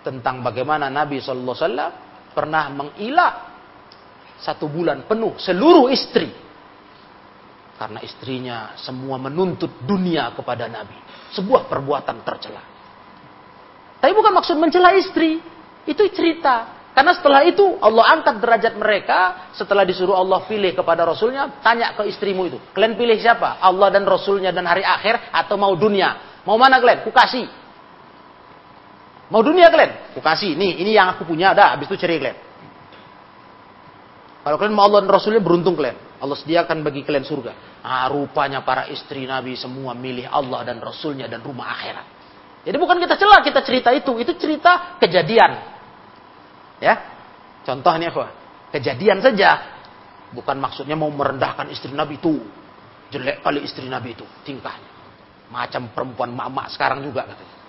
[0.00, 1.90] tentang bagaimana Nabi Wasallam
[2.32, 3.32] pernah mengilah
[4.40, 6.32] satu bulan penuh seluruh istri
[7.80, 11.00] karena istrinya semua menuntut dunia kepada Nabi
[11.32, 12.60] sebuah perbuatan tercela
[14.04, 15.40] tapi bukan maksud mencela istri
[15.88, 21.64] itu cerita karena setelah itu Allah angkat derajat mereka setelah disuruh Allah pilih kepada Rasulnya
[21.64, 25.72] tanya ke istrimu itu kalian pilih siapa Allah dan Rasulnya dan hari akhir atau mau
[25.72, 27.48] dunia mau mana kalian kukasih
[29.30, 30.10] Mau dunia kalian?
[30.12, 30.58] Aku kasih.
[30.58, 31.54] Nih, ini yang aku punya.
[31.54, 32.38] Dah, habis itu cari kalian.
[34.42, 36.09] Kalau kalian mau Allah dan Rasulnya beruntung kalian.
[36.20, 37.80] Allah sediakan bagi kalian surga.
[37.80, 42.06] Ah, rupanya para istri Nabi semua milih Allah dan Rasulnya dan rumah akhirat.
[42.68, 44.12] Jadi bukan kita celah, kita cerita itu.
[44.20, 45.52] Itu cerita kejadian.
[46.80, 46.94] Ya,
[47.64, 48.26] contohnya apa?
[48.76, 49.80] Kejadian saja.
[50.30, 52.36] Bukan maksudnya mau merendahkan istri Nabi itu.
[53.10, 54.92] Jelek kali istri Nabi itu tingkahnya.
[55.50, 57.60] Macam perempuan mama sekarang juga katanya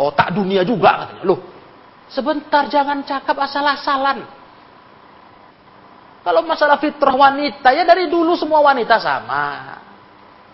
[0.00, 1.24] otak dunia juga katanya.
[1.28, 1.40] Loh,
[2.08, 4.24] sebentar jangan cakap asal-asalan.
[6.20, 9.76] Kalau masalah fitrah wanita, ya dari dulu semua wanita sama.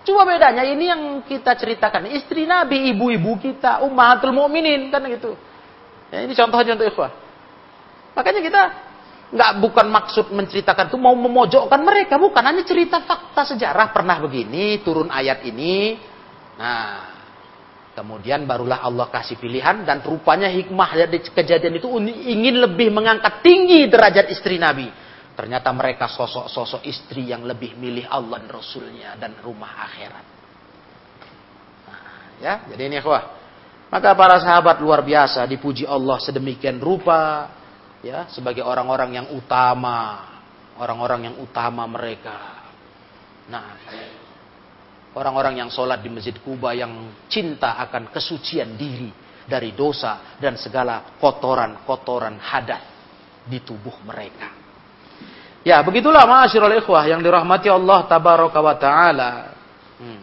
[0.06, 2.06] Cuma bedanya ini yang kita ceritakan.
[2.14, 4.94] Istri Nabi, ibu-ibu kita, ummahatul mu'minin.
[4.94, 5.34] Kan gitu.
[6.14, 7.10] Ya, ini contohnya untuk ikhwah.
[8.14, 8.62] Makanya kita
[9.26, 12.14] nggak bukan maksud menceritakan itu mau memojokkan mereka.
[12.14, 13.90] Bukan, hanya cerita fakta sejarah.
[13.90, 15.98] Pernah begini, turun ayat ini.
[16.54, 17.16] Nah,
[17.96, 21.88] Kemudian barulah Allah kasih pilihan dan rupanya hikmah dari kejadian itu
[22.28, 24.92] ingin lebih mengangkat tinggi derajat istri Nabi.
[25.36, 30.24] Ternyata mereka sosok-sosok istri yang lebih milih Allah dan Rasulnya dan rumah akhirat.
[31.84, 32.00] Nah,
[32.40, 33.36] ya, jadi ini wah.
[33.92, 37.52] Maka para sahabat luar biasa dipuji Allah sedemikian rupa
[38.00, 40.24] ya sebagai orang-orang yang utama,
[40.80, 42.64] orang-orang yang utama mereka.
[43.52, 43.76] Nah,
[45.14, 49.12] orang-orang yang sholat di Masjid Kuba yang cinta akan kesucian diri
[49.46, 52.82] dari dosa dan segala kotoran-kotoran hadat
[53.46, 54.65] di tubuh mereka.
[55.66, 59.30] Ya, begitulah ma'asyiral ikhwah yang dirahmati Allah tabaraka wa taala.
[59.98, 60.20] Hmm.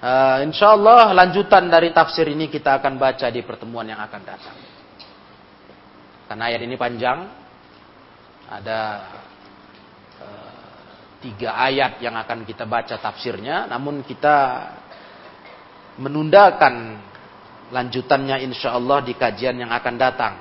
[0.00, 4.56] Uh, insyaallah lanjutan dari tafsir ini kita akan baca di pertemuan yang akan datang.
[6.24, 7.28] Karena ayat ini panjang,
[8.48, 8.80] ada
[11.20, 14.72] tiga ayat yang akan kita baca tafsirnya, namun kita
[15.98, 17.02] menundakan
[17.74, 20.34] lanjutannya insya Allah di kajian yang akan datang.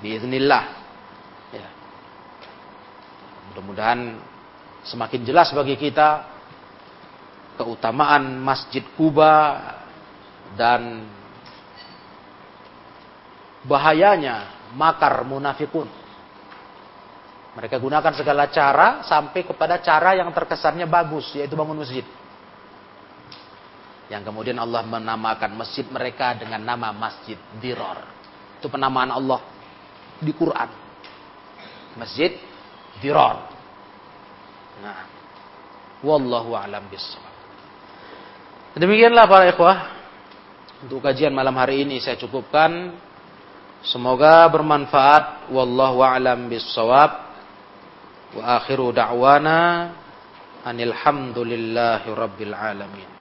[0.00, 0.77] Biiznillah.
[3.58, 4.22] Mudah-mudahan
[4.86, 6.30] semakin jelas bagi kita
[7.58, 9.58] keutamaan Masjid Kuba
[10.54, 11.02] dan
[13.66, 15.90] bahayanya makar munafikun
[17.58, 22.06] mereka gunakan segala cara sampai kepada cara yang terkesannya bagus, yaitu bangun masjid.
[24.06, 27.98] Yang kemudian Allah menamakan masjid mereka dengan nama Masjid Diror.
[28.62, 29.42] Itu penamaan Allah
[30.22, 30.70] di Quran.
[31.98, 32.38] Masjid
[33.02, 33.47] Diror.
[34.78, 35.00] Nah,
[36.04, 37.34] wallahu alam bisawab.
[38.78, 39.78] Demikianlah para ikhwah.
[40.86, 42.94] Untuk kajian malam hari ini saya cukupkan.
[43.82, 45.50] Semoga bermanfaat.
[45.50, 47.10] Wallahu alam bisawab.
[48.38, 49.90] Wa akhiru da'wana
[50.62, 53.10] anil hamdulillahi rabbil alamin.